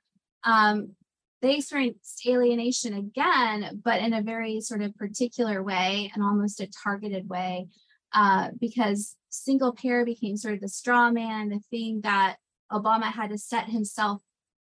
[0.44, 0.96] Um,
[1.42, 6.68] they experienced alienation again, but in a very sort of particular way and almost a
[6.68, 7.68] targeted way,
[8.14, 12.38] uh, because single payer became sort of the straw man, the thing that
[12.72, 14.22] Obama had to set himself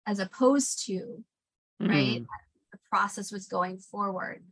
[0.07, 1.25] as opposed to,
[1.81, 2.21] right?
[2.21, 2.27] Mm,
[2.73, 4.45] The process was going forward.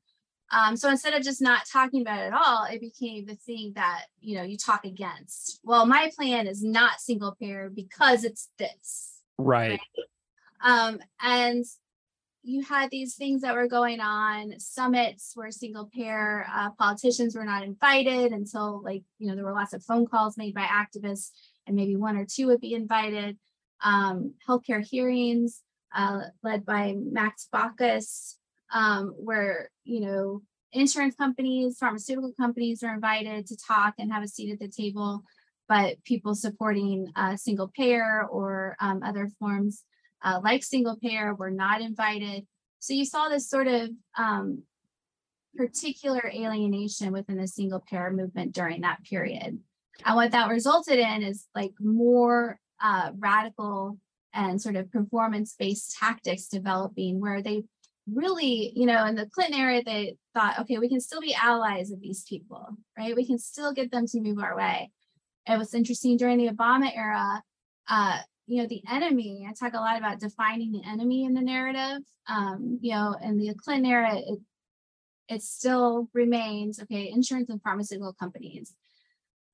[0.50, 3.72] Um, so instead of just not talking about it at all, it became the thing
[3.74, 5.60] that you know you talk against.
[5.62, 9.20] Well, my plan is not single payer because it's this.
[9.38, 9.80] right.
[10.60, 11.64] Um, and
[12.42, 17.44] you had these things that were going on, summits where single payer uh, politicians were
[17.44, 21.30] not invited until like, you know, there were lots of phone calls made by activists
[21.66, 23.36] and maybe one or two would be invited.
[23.84, 25.62] Um, healthcare hearings
[25.94, 28.36] uh, led by Max Baucus,
[28.72, 30.42] um, where, you know,
[30.72, 35.22] insurance companies, pharmaceutical companies are invited to talk and have a seat at the table,
[35.68, 39.84] but people supporting uh, single payer or um, other forms
[40.22, 42.46] uh, like single payer were not invited.
[42.80, 44.62] So you saw this sort of um,
[45.56, 49.58] particular alienation within the single payer movement during that period.
[50.04, 53.98] And what that resulted in is like more uh, radical
[54.32, 57.64] and sort of performance based tactics developing where they
[58.12, 61.90] really, you know, in the Clinton era, they thought, okay, we can still be allies
[61.90, 63.16] of these people, right?
[63.16, 64.90] We can still get them to move our way.
[65.46, 67.42] It was interesting during the Obama era,
[67.88, 71.42] uh, you know, the enemy, I talk a lot about defining the enemy in the
[71.42, 72.02] narrative.
[72.28, 74.38] Um, you know, in the Clinton era, it,
[75.28, 78.74] it still remains, okay, insurance and pharmaceutical companies.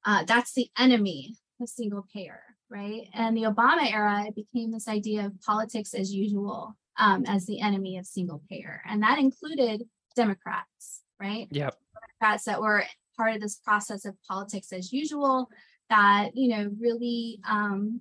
[0.05, 3.09] Uh, that's the enemy of single payer, right?
[3.13, 7.61] And the Obama era, it became this idea of politics as usual um, as the
[7.61, 8.83] enemy of single payer.
[8.89, 9.83] And that included
[10.17, 11.49] Democrats, right?
[11.51, 11.77] Yep.
[12.21, 12.85] Democrats that were
[13.17, 15.49] part of this process of politics as usual
[15.91, 18.01] that, you know, really um,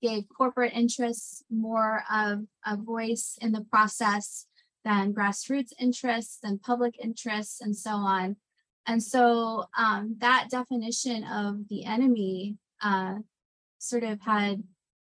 [0.00, 4.46] gave corporate interests more of a voice in the process
[4.84, 8.36] than grassroots interests and public interests and so on.
[8.86, 13.14] And so um, that definition of the enemy uh,
[13.78, 14.62] sort of had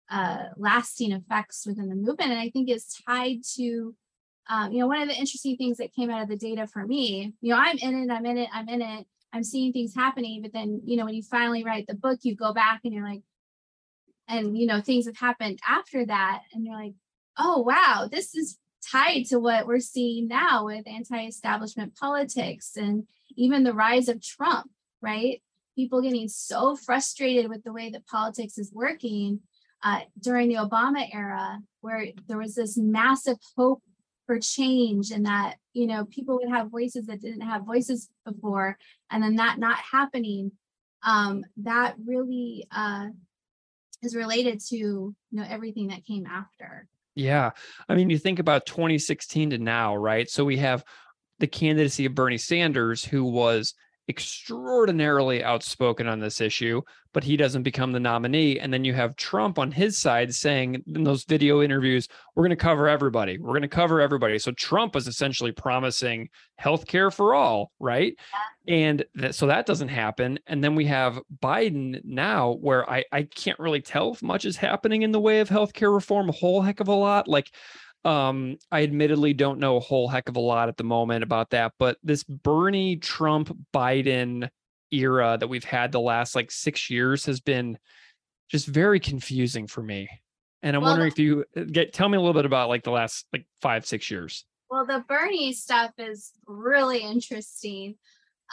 [0.09, 2.31] uh, lasting effects within the movement.
[2.31, 3.95] And I think it's tied to
[4.49, 6.85] um, you know, one of the interesting things that came out of the data for
[6.85, 9.95] me, you know, I'm in it, I'm in it, I'm in it, I'm seeing things
[9.95, 10.41] happening.
[10.41, 13.07] But then, you know, when you finally write the book, you go back and you're
[13.07, 13.21] like,
[14.27, 16.41] and, you know, things have happened after that.
[16.53, 16.93] And you're like,
[17.37, 18.57] oh, wow, this is
[18.91, 24.21] tied to what we're seeing now with anti establishment politics and even the rise of
[24.21, 24.69] Trump,
[25.01, 25.41] right?
[25.75, 29.39] People getting so frustrated with the way that politics is working
[29.83, 33.81] uh, during the Obama era, where there was this massive hope
[34.25, 38.77] for change and that you know people would have voices that didn't have voices before
[39.11, 40.51] and then that not happening
[41.03, 43.07] um that really uh
[44.01, 46.87] is related to you know everything that came after.
[47.15, 47.51] Yeah.
[47.87, 50.29] I mean you think about 2016 to now right?
[50.29, 50.83] So we have
[51.39, 53.73] the candidacy of bernie sanders who was
[54.09, 56.81] extraordinarily outspoken on this issue,
[57.13, 58.59] but he doesn't become the nominee.
[58.59, 62.49] And then you have Trump on his side saying in those video interviews, we're going
[62.49, 63.37] to cover everybody.
[63.37, 64.39] We're going to cover everybody.
[64.39, 68.15] So Trump is essentially promising health care for all, right?
[68.67, 70.39] And that, so that doesn't happen.
[70.47, 74.57] And then we have Biden now, where I, I can't really tell if much is
[74.57, 77.27] happening in the way of healthcare reform, a whole heck of a lot.
[77.27, 77.51] Like
[78.05, 81.51] um, I admittedly don't know a whole heck of a lot at the moment about
[81.51, 84.49] that, but this Bernie Trump Biden
[84.91, 87.77] era that we've had the last like six years has been
[88.49, 90.07] just very confusing for me.
[90.61, 92.83] And I'm well, wondering if you uh, get tell me a little bit about like
[92.83, 94.45] the last like five, six years.
[94.69, 97.95] Well, the Bernie stuff is really interesting.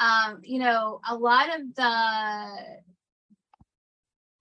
[0.01, 2.47] Um, you know, a lot of the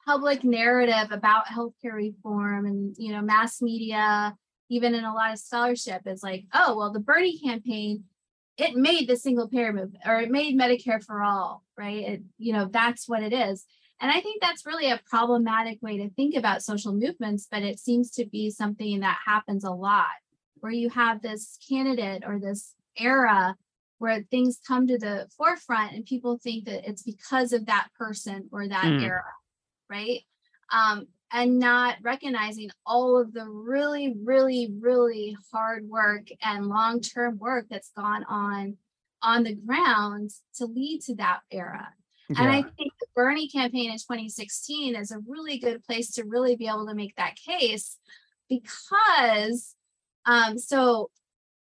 [0.05, 4.35] public narrative about healthcare reform and you know mass media
[4.69, 8.03] even in a lot of scholarship is like, oh, well, the Bernie campaign,
[8.57, 12.03] it made the single payer move or it made Medicare for all, right?
[12.03, 13.65] It, you know, that's what it is.
[14.01, 17.79] And I think that's really a problematic way to think about social movements, but it
[17.79, 20.05] seems to be something that happens a lot
[20.61, 23.55] where you have this candidate or this era
[23.97, 28.47] where things come to the forefront and people think that it's because of that person
[28.51, 29.03] or that mm.
[29.03, 29.23] era,
[29.89, 30.21] right?
[30.71, 37.37] Um, and not recognizing all of the really, really, really hard work and long term
[37.37, 38.77] work that's gone on
[39.21, 41.89] on the ground to lead to that era.
[42.29, 42.41] Yeah.
[42.41, 46.55] And I think the Bernie campaign in 2016 is a really good place to really
[46.55, 47.97] be able to make that case
[48.47, 49.75] because
[50.25, 51.09] um, so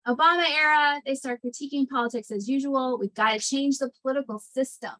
[0.06, 2.98] Obama era, they start critiquing politics as usual.
[2.98, 4.92] We've got to change the political system,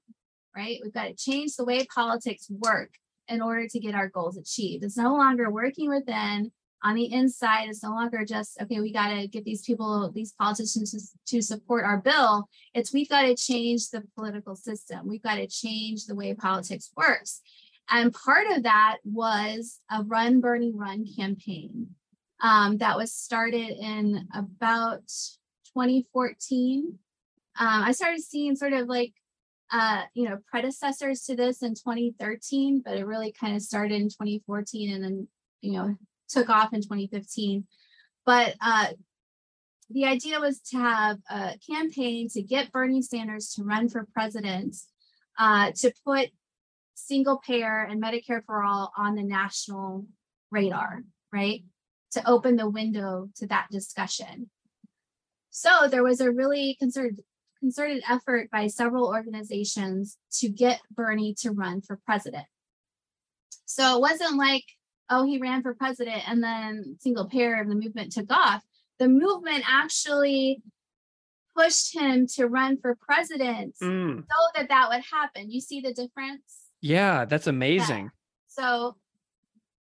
[0.55, 0.81] right?
[0.83, 2.91] We've got to change the way politics work
[3.29, 4.85] in order to get our goals achieved.
[4.85, 6.51] It's no longer working within
[6.83, 7.69] on the inside.
[7.69, 11.43] It's no longer just, okay, we got to get these people, these politicians to, to
[11.43, 12.49] support our bill.
[12.75, 15.09] It's we've got to change the political system.
[15.09, 17.41] We've got to change the way politics works.
[17.91, 21.89] And part of that was a Run Bernie Run campaign
[22.41, 25.07] um, that was started in about
[25.75, 26.99] 2014.
[27.59, 29.15] Um, I started seeing sort of like
[29.71, 34.09] uh, you know, predecessors to this in 2013, but it really kind of started in
[34.09, 35.29] 2014 and then,
[35.61, 35.97] you know,
[36.29, 37.67] took off in 2015.
[38.25, 38.89] But uh,
[39.91, 44.77] the idea was to have a campaign to get Bernie Sanders to run for president,
[45.39, 46.29] uh, to put
[46.95, 50.07] single payer and Medicare for all on the national
[50.51, 51.03] radar,
[51.33, 51.63] right?
[52.13, 54.51] To open the window to that discussion.
[55.51, 57.21] So there was a really concerted
[57.61, 62.47] concerted effort by several organizations to get Bernie to run for president.
[63.67, 64.65] So it wasn't like,
[65.11, 68.63] oh, he ran for president and then single payer of the movement took off.
[68.99, 70.63] The movement actually
[71.57, 74.19] pushed him to run for president mm.
[74.19, 75.51] so that that would happen.
[75.51, 76.43] You see the difference?
[76.81, 78.05] Yeah, that's amazing.
[78.05, 78.11] Yeah.
[78.47, 78.97] So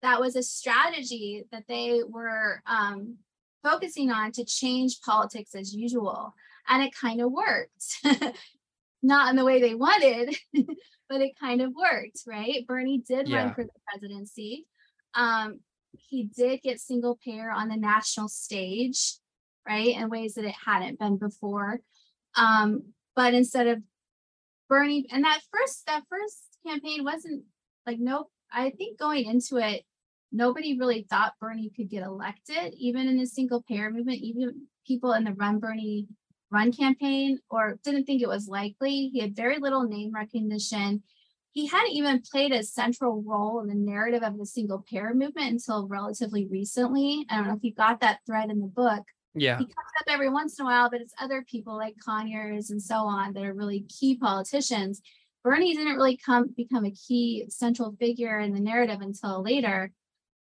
[0.02, 3.16] that was a strategy that they were um,
[3.62, 6.34] focusing on to change politics as usual
[6.68, 7.98] and it kind of worked.
[9.02, 10.36] Not in the way they wanted,
[11.08, 12.66] but it kind of worked, right?
[12.66, 13.44] Bernie did yeah.
[13.44, 14.66] run for the presidency.
[15.14, 15.60] Um,
[15.92, 19.14] he did get single payer on the national stage,
[19.66, 21.80] right, in ways that it hadn't been before.
[22.36, 23.82] Um, but instead of
[24.68, 27.44] Bernie, and that first that first campaign wasn't
[27.86, 29.84] like no, I think going into it,
[30.32, 34.18] nobody really thought Bernie could get elected, even in a single payer movement.
[34.18, 36.06] Even people in the Run Bernie
[36.50, 39.08] run campaign or didn't think it was likely.
[39.12, 41.02] He had very little name recognition.
[41.52, 45.52] He hadn't even played a central role in the narrative of the single payer movement
[45.52, 47.24] until relatively recently.
[47.30, 49.02] I don't know if you got that thread in the book.
[49.34, 49.58] Yeah.
[49.58, 52.82] He comes up every once in a while, but it's other people like Conyers and
[52.82, 55.02] so on that are really key politicians.
[55.44, 59.92] Bernie didn't really come become a key central figure in the narrative until later.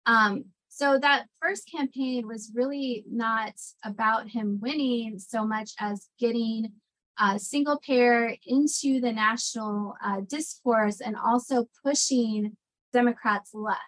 [0.06, 0.46] Um,
[0.80, 3.52] So that first campaign was really not
[3.84, 6.72] about him winning so much as getting
[7.18, 12.56] uh, single payer into the national uh, discourse and also pushing
[12.94, 13.82] Democrats left,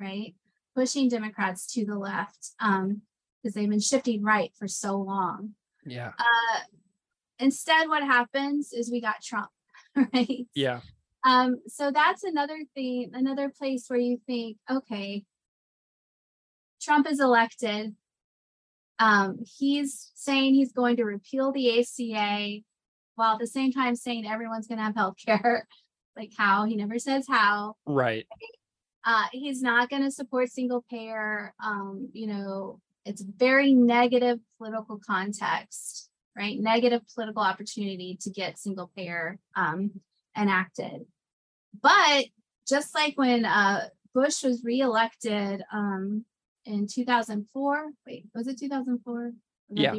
[0.00, 0.34] right?
[0.74, 3.02] Pushing Democrats to the left because um,
[3.44, 5.50] they've been shifting right for so long.
[5.86, 6.10] Yeah.
[6.18, 6.60] Uh,
[7.38, 9.50] instead, what happens is we got Trump,
[10.12, 10.44] right?
[10.56, 10.80] Yeah.
[11.24, 15.22] Um, so that's another thing, another place where you think, okay,
[16.84, 17.94] Trump is elected.
[18.98, 22.60] Um, he's saying he's going to repeal the ACA
[23.16, 25.66] while at the same time saying everyone's going to have health care.
[26.16, 27.74] like how he never says how.
[27.86, 28.26] Right.
[29.04, 31.52] Uh, he's not going to support single payer.
[31.62, 36.58] Um, you know, it's very negative political context, right?
[36.58, 39.90] Negative political opportunity to get single payer um,
[40.36, 41.04] enacted.
[41.82, 42.26] But
[42.66, 46.24] just like when uh, Bush was reelected um,
[46.64, 49.32] in 2004, wait, was it 2004?
[49.70, 49.94] Yeah.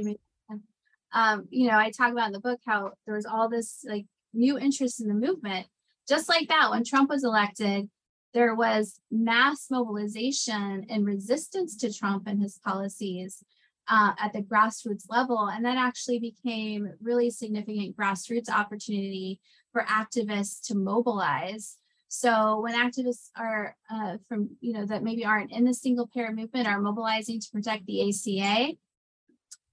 [1.13, 4.05] Um, you know, I talk about in the book how there was all this like
[4.33, 5.67] new interest in the movement.
[6.07, 7.89] Just like that, when Trump was elected,
[8.33, 13.43] there was mass mobilization and resistance to Trump and his policies
[13.87, 15.47] uh, at the grassroots level.
[15.47, 19.39] And that actually became really significant grassroots opportunity
[19.71, 21.77] for activists to mobilize.
[22.17, 26.31] So when activists are uh, from, you know, that maybe aren't in the single payer
[26.31, 28.73] movement are mobilizing to protect the ACA,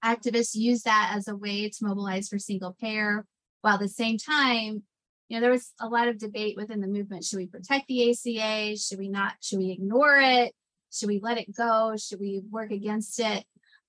[0.03, 3.25] activists use that as a way to mobilize for single payer,
[3.61, 4.83] while at the same time,
[5.29, 7.23] you know, there was a lot of debate within the movement.
[7.23, 8.75] Should we protect the ACA?
[8.77, 9.35] Should we not?
[9.39, 10.53] Should we ignore it?
[10.91, 11.95] Should we let it go?
[11.97, 13.45] Should we work against it?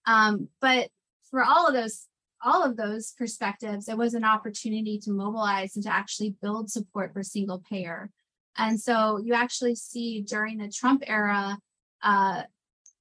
[0.06, 0.90] Um, but
[1.28, 2.06] for all of those
[2.44, 7.12] all of those perspectives, it was an opportunity to mobilize and to actually build support
[7.12, 8.10] for single payer.
[8.56, 11.58] And so you actually see during the Trump era,
[12.02, 12.42] uh,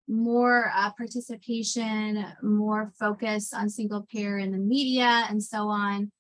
[0.08, 6.12] more uh, participation, more focus on single payer in the media and so on,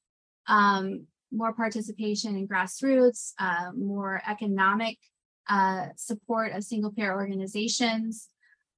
[0.47, 4.97] um, more participation in grassroots, uh, more economic
[5.49, 8.29] uh, support of single payer organizations.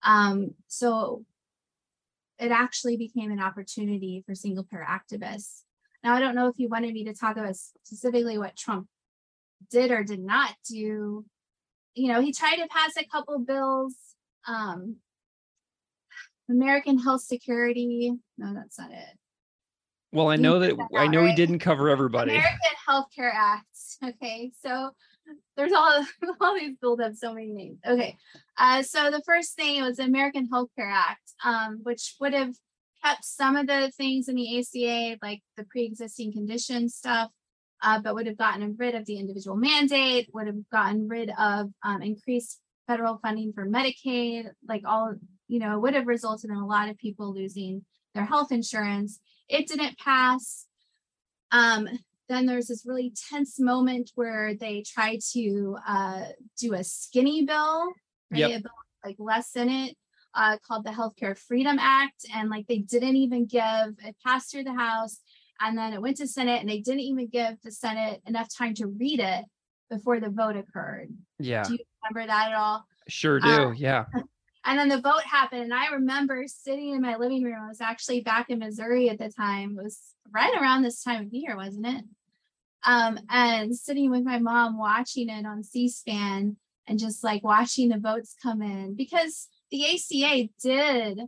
[0.04, 1.24] Um, so
[2.40, 5.62] it actually became an opportunity for single payer activists.
[6.04, 8.88] Now, I don't know if you wanted me to talk about specifically what Trump
[9.70, 11.26] did or did not do.
[11.94, 13.96] You know, he tried to pass a couple bills.
[14.48, 14.98] Um,
[16.50, 18.14] American Health Security.
[18.38, 19.18] No, that's not it.
[20.12, 21.30] Well, I know that I know right?
[21.30, 22.32] he didn't cover everybody.
[22.32, 23.66] American Healthcare Act.
[24.04, 24.92] Okay, so
[25.58, 26.06] there's all
[26.42, 27.80] all these build up so many names.
[27.86, 28.16] Okay,
[28.58, 32.54] uh, so the first thing was the American Healthcare Act, um, which would have
[33.04, 37.32] kept some of the things in the ACA, like the pre-existing condition stuff,
[37.86, 41.70] uh, but would have gotten rid of the individual mandate, would have gotten rid of
[41.84, 45.14] um, increased federal funding for Medicaid, like all,
[45.48, 49.20] you know, would have resulted in a lot of people losing their health insurance.
[49.48, 50.66] It didn't pass.
[51.52, 51.88] Um,
[52.28, 56.24] then there's this really tense moment where they try to uh,
[56.60, 57.86] do a skinny bill,
[58.32, 58.40] right?
[58.50, 58.64] Yep.
[58.64, 58.72] Bill,
[59.06, 59.96] like less in it,
[60.34, 64.64] uh, called the Healthcare Freedom Act, and like they didn't even give it passed through
[64.64, 65.20] the House,
[65.60, 68.74] and then it went to Senate, and they didn't even give the Senate enough time
[68.76, 69.46] to read it
[69.90, 71.10] before the vote occurred.
[71.40, 71.64] Yeah.
[71.64, 72.86] Do you remember that at all?
[73.08, 73.48] Sure do.
[73.48, 74.06] Uh, yeah.
[74.68, 77.62] And then the vote happened, and I remember sitting in my living room.
[77.64, 79.78] I was actually back in Missouri at the time.
[79.78, 80.00] It was
[80.34, 82.04] right around this time of year, wasn't it?
[82.84, 88.00] Um, and sitting with my mom watching it on C-SPAN and just like watching the
[88.00, 91.22] votes come in because the ACA did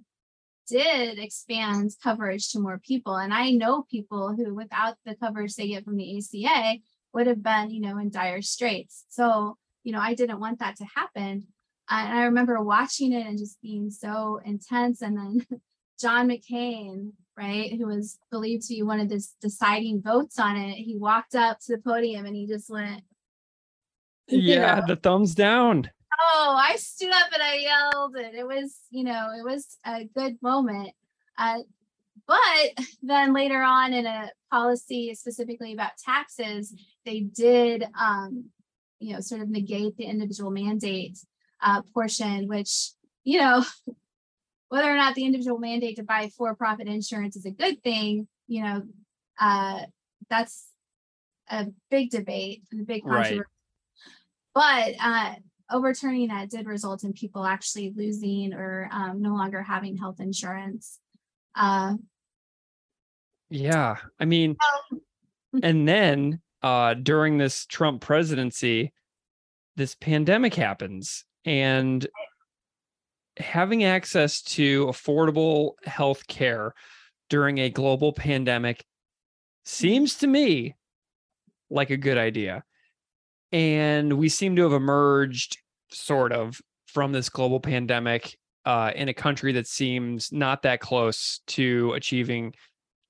[0.67, 3.15] did expand coverage to more people.
[3.15, 6.79] And I know people who, without the coverage they get from the ACA,
[7.13, 9.05] would have been, you know, in dire straits.
[9.09, 11.47] So, you know, I didn't want that to happen.
[11.89, 15.01] And I remember watching it and just being so intense.
[15.01, 15.45] And then
[15.99, 20.75] John McCain, right, who was believed to be one of the deciding votes on it,
[20.75, 23.01] he walked up to the podium and he just went,
[24.27, 25.89] Yeah, know, the thumbs down.
[26.19, 30.05] Oh, I stood up and I yelled, and it was, you know, it was a
[30.15, 30.91] good moment.
[31.37, 31.59] Uh,
[32.27, 36.73] but then later on in a policy specifically about taxes,
[37.05, 38.45] they did, um,
[38.99, 41.19] you know, sort of negate the individual mandate
[41.61, 42.91] uh, portion, which,
[43.23, 43.63] you know,
[44.69, 48.63] whether or not the individual mandate to buy for-profit insurance is a good thing, you
[48.63, 48.83] know,
[49.39, 49.81] uh,
[50.29, 50.67] that's
[51.49, 53.41] a big debate and a big controversy.
[54.55, 54.95] Right.
[54.99, 55.35] But uh,
[55.71, 60.99] overturning that did result in people actually losing or um, no longer having health insurance.
[61.55, 61.95] Uh,
[63.49, 64.57] yeah, I mean,
[65.63, 68.93] and then uh, during this Trump presidency,
[69.75, 72.05] this pandemic happens, and
[73.37, 76.73] having access to affordable health care
[77.29, 78.83] during a global pandemic
[79.63, 80.75] seems to me
[81.69, 82.63] like a good idea.
[83.51, 85.57] And we seem to have emerged
[85.91, 91.41] sort of from this global pandemic uh, in a country that seems not that close
[91.47, 92.53] to achieving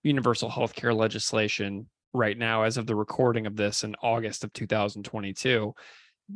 [0.03, 4.53] universal health care legislation right now, as of the recording of this in August of
[4.53, 5.73] 2022.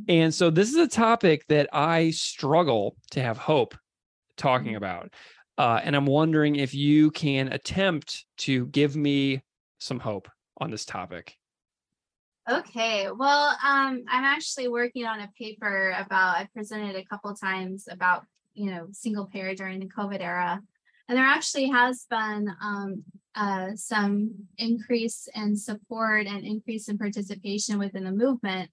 [0.07, 3.75] And so this is a topic that I struggle to have hope
[4.37, 4.77] talking mm-hmm.
[4.77, 5.13] about.
[5.57, 9.41] Uh, and I'm wondering if you can attempt to give me
[9.79, 11.37] some hope on this topic.
[12.51, 13.09] Okay.
[13.09, 18.25] Well, um, I'm actually working on a paper about, I presented a couple times about,
[18.53, 20.61] you know, single payer during the COVID era.
[21.07, 23.03] And there actually has been um,
[23.35, 28.69] uh, some increase in support and increase in participation within the movement.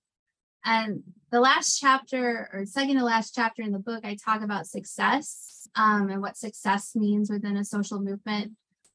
[0.65, 4.67] And the last chapter, or second to last chapter in the book, I talk about
[4.67, 8.55] success um, and what success means within a social movement.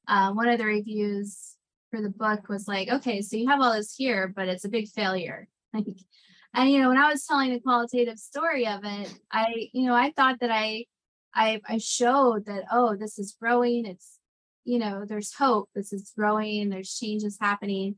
[0.10, 1.53] Uh, one of the reviews
[1.94, 4.70] for the book was like, okay, so you have all this here, but it's a
[4.70, 5.48] big failure.
[5.76, 5.88] Like,
[6.54, 9.96] and you know, when I was telling the qualitative story of it, I, you know,
[9.96, 10.86] I thought that I,
[11.34, 13.88] I, I showed that oh, this is growing.
[13.88, 14.20] It's,
[14.64, 15.72] you know, there's hope.
[15.74, 16.70] This is growing.
[16.70, 17.96] There's changes happening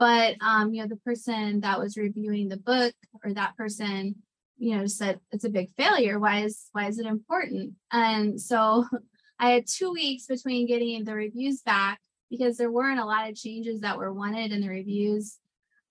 [0.00, 4.16] but um, you know the person that was reviewing the book or that person
[4.58, 8.84] you know said it's a big failure why is why is it important and so
[9.38, 12.00] i had two weeks between getting the reviews back
[12.30, 15.38] because there weren't a lot of changes that were wanted in the reviews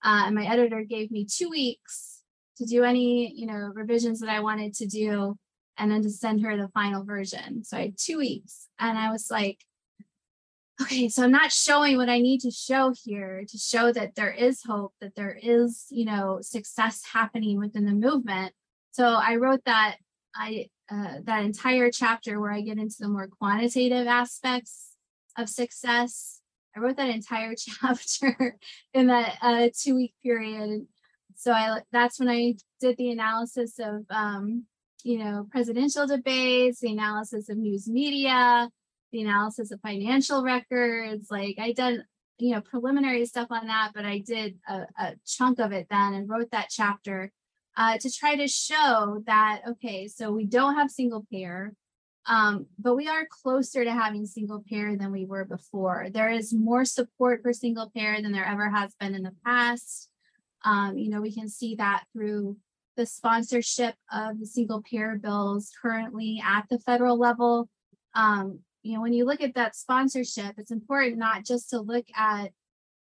[0.03, 2.21] uh, and my editor gave me two weeks
[2.57, 5.37] to do any you know revisions that i wanted to do
[5.77, 9.11] and then to send her the final version so i had two weeks and i
[9.11, 9.59] was like
[10.81, 14.31] okay, so I'm not showing what I need to show here to show that there
[14.31, 18.53] is hope, that there is, you know, success happening within the movement.
[18.91, 19.97] So I wrote that
[20.35, 24.88] I uh, that entire chapter where I get into the more quantitative aspects
[25.37, 26.41] of success.
[26.75, 28.57] I wrote that entire chapter
[28.93, 30.87] in that uh, two week period.
[31.35, 34.65] So I that's when I did the analysis of um,
[35.03, 38.69] you know presidential debates, the analysis of news media,
[39.11, 41.27] the analysis of financial records.
[41.31, 42.01] Like I did,
[42.37, 46.13] you know, preliminary stuff on that, but I did a, a chunk of it then
[46.13, 47.31] and wrote that chapter
[47.79, 51.73] uh, to try to show that, okay, so we don't have single payer,
[52.29, 56.07] um, but we are closer to having single payer than we were before.
[56.09, 60.09] There is more support for single payer than there ever has been in the past.
[60.63, 62.55] Um, you know, we can see that through
[62.95, 67.67] the sponsorship of the single payer bills currently at the federal level.
[68.13, 72.05] Um, you know when you look at that sponsorship it's important not just to look
[72.15, 72.51] at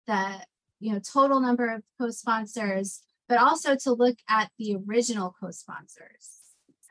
[0.07, 0.41] the
[0.81, 6.39] you know total number of co-sponsors but also to look at the original co-sponsors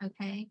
[0.02, 0.48] okay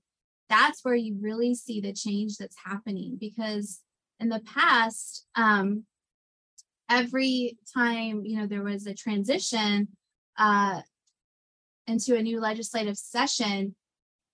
[0.50, 3.82] that's where you really see the change that's happening because
[4.20, 5.84] in the past um,
[6.90, 9.88] every time you know there was a transition
[10.38, 10.82] uh,
[11.88, 13.76] into a new legislative session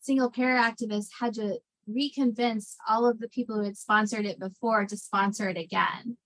[0.01, 1.57] single payer activists had to
[1.89, 6.17] reconvince all of the people who had sponsored it before to sponsor it again.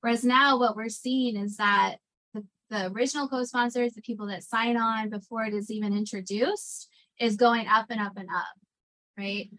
[0.00, 1.96] Whereas now what we're seeing is that
[2.32, 6.88] the, the original co-sponsors, the people that sign on before it is even introduced,
[7.18, 8.56] is going up and up and up,
[9.16, 9.50] right?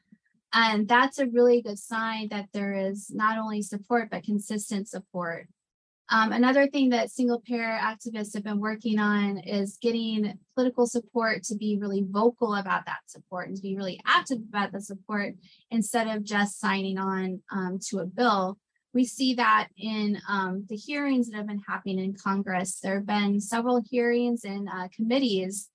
[0.54, 5.48] And that's a really good sign that there is not only support, but consistent support
[6.10, 11.44] um, another thing that single payer activists have been working on is getting political support
[11.44, 15.34] to be really vocal about that support and to be really active about the support
[15.72, 18.60] instead of just signing on um, to a bill.
[18.94, 22.80] We see that in um, the hearings that have been happening in Congress.
[22.80, 25.70] There have been several hearings in uh, committees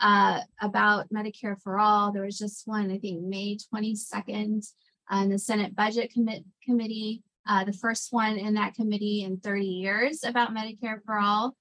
[0.00, 2.12] uh, about Medicare for All.
[2.12, 4.66] There was just one, I think, May 22nd,
[5.12, 9.38] uh, in the Senate Budget Commit- Committee uh, the first one in that committee in
[9.38, 11.54] 30 years about Medicare for all.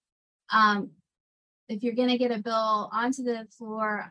[0.51, 0.91] Um,
[1.67, 4.09] if you're going to get a bill onto the floor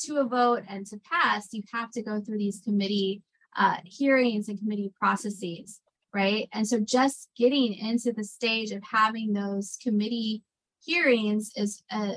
[0.00, 3.22] to a vote and to pass, you have to go through these committee
[3.56, 5.80] uh, hearings and committee processes,
[6.12, 6.48] right?
[6.52, 10.42] And so just getting into the stage of having those committee
[10.84, 12.16] hearings is a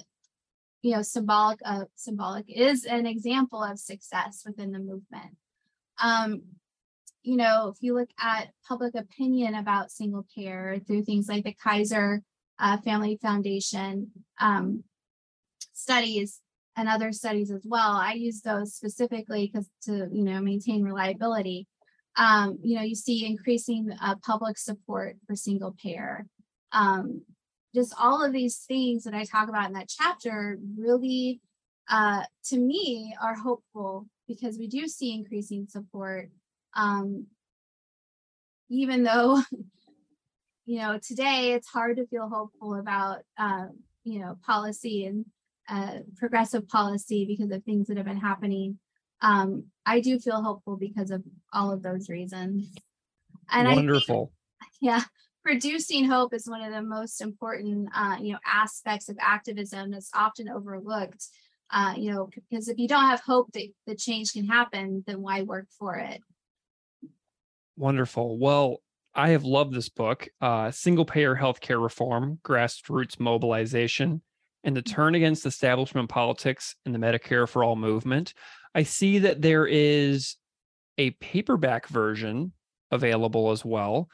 [0.82, 5.36] you know symbolic of symbolic is an example of success within the movement
[6.02, 6.42] um,
[7.24, 11.54] you know, if you look at public opinion about single payer through things like the
[11.54, 12.24] Kaiser
[12.60, 14.84] uh, Family Foundation um,
[15.74, 16.42] studies
[16.76, 21.68] and other studies as well, I use those specifically because to you know maintain reliability.
[22.16, 26.26] Um, you know, you see increasing uh, public support for single payer.
[26.72, 27.24] Um,
[27.74, 31.42] just all of these things that I talk about in that chapter really
[31.90, 36.30] uh, to me are hopeful because we do see increasing support.
[36.76, 37.28] Um,
[38.70, 39.42] even though,
[40.66, 43.66] you know, today it's hard to feel hopeful about, uh,
[44.04, 45.26] you know, policy and
[45.68, 48.78] uh, progressive policy because of things that have been happening.
[49.22, 52.72] Um, I do feel hopeful because of all of those reasons.
[53.52, 54.32] And wonderful.
[54.62, 55.04] I think, yeah,
[55.44, 60.12] producing hope is one of the most important, uh, you know, aspects of activism that's
[60.14, 61.26] often overlooked
[61.72, 65.22] uh, you know, because if you don't have hope that the change can happen, then
[65.22, 66.22] why work for it?
[67.78, 68.38] Wonderful.
[68.40, 68.82] Well,
[69.14, 74.22] I have loved this book, uh, Single Payer Healthcare Reform, Grassroots Mobilization,
[74.64, 78.34] and the Turn Against Establishment Politics in the Medicare for All movement.
[78.74, 80.38] I see that there is
[80.98, 82.52] a paperback version
[82.92, 84.10] available as well,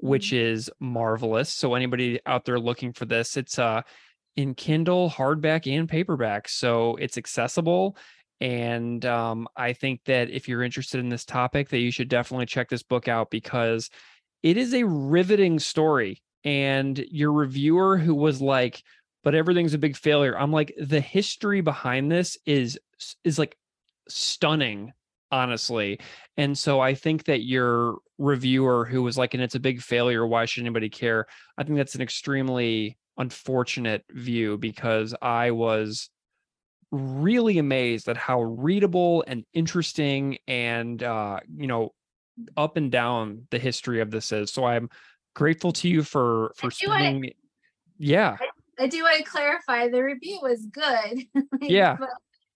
[0.00, 0.54] which mm-hmm.
[0.54, 1.52] is marvelous.
[1.52, 3.82] So anybody out there looking for this, it's uh
[4.36, 6.48] in Kindle, hardback, and paperback.
[6.48, 7.96] So it's accessible.
[8.40, 12.46] And um, I think that if you're interested in this topic, that you should definitely
[12.46, 13.90] check this book out because
[14.42, 16.22] it is a riveting story.
[16.42, 18.82] And your reviewer who was like,
[19.22, 20.38] but everything's a big failure.
[20.38, 22.78] I'm like, the history behind this is
[23.24, 23.56] is like
[24.08, 24.92] stunning
[25.30, 26.00] honestly.
[26.36, 30.26] And so I think that your reviewer who was like, and it's a big failure,
[30.26, 31.26] why should anybody care?
[31.56, 36.10] I think that's an extremely unfortunate view because I was
[36.90, 41.92] really amazed at how readable and interesting and uh, you know
[42.56, 44.50] up and down the history of this is.
[44.52, 44.88] So I'm
[45.34, 47.32] grateful to you for for spending.
[47.98, 48.38] Yeah,
[48.78, 51.26] I, do want to clarify the review was good.
[51.60, 51.98] yeah,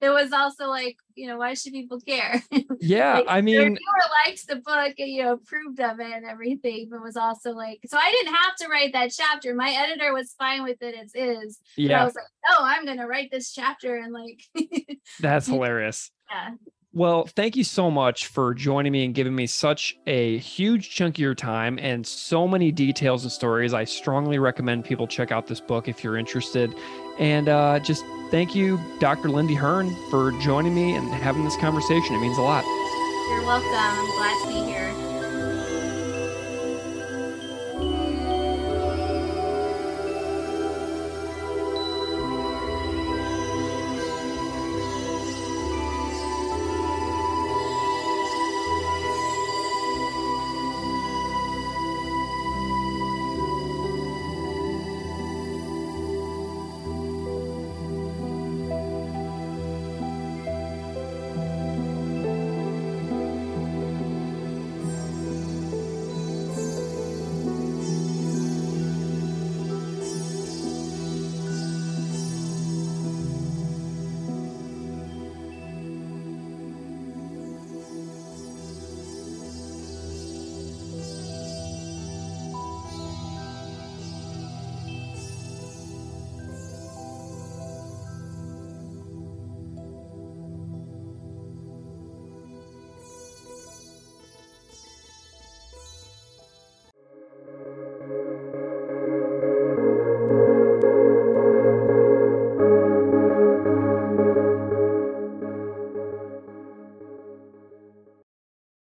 [0.00, 2.42] it was also like, you know, why should people care?
[2.80, 3.78] Yeah, like, I mean, reviewer
[4.26, 7.80] likes the book and you know approved of it and everything, but was also like,
[7.86, 9.54] so I didn't have to write that chapter.
[9.54, 11.60] My editor was fine with it as is.
[11.76, 14.42] Yeah, I was like, oh, I'm gonna write this chapter and like.
[15.20, 16.10] That's hilarious.
[16.30, 16.50] Yeah.
[16.94, 21.16] Well, thank you so much for joining me and giving me such a huge chunk
[21.16, 23.74] of your time and so many details and stories.
[23.74, 26.72] I strongly recommend people check out this book if you're interested.
[27.18, 29.28] And uh, just thank you, Dr.
[29.28, 32.14] Lindy Hearn, for joining me and having this conversation.
[32.14, 32.64] It means a lot.
[32.64, 33.70] You're welcome.
[33.72, 35.03] I'm glad to be here.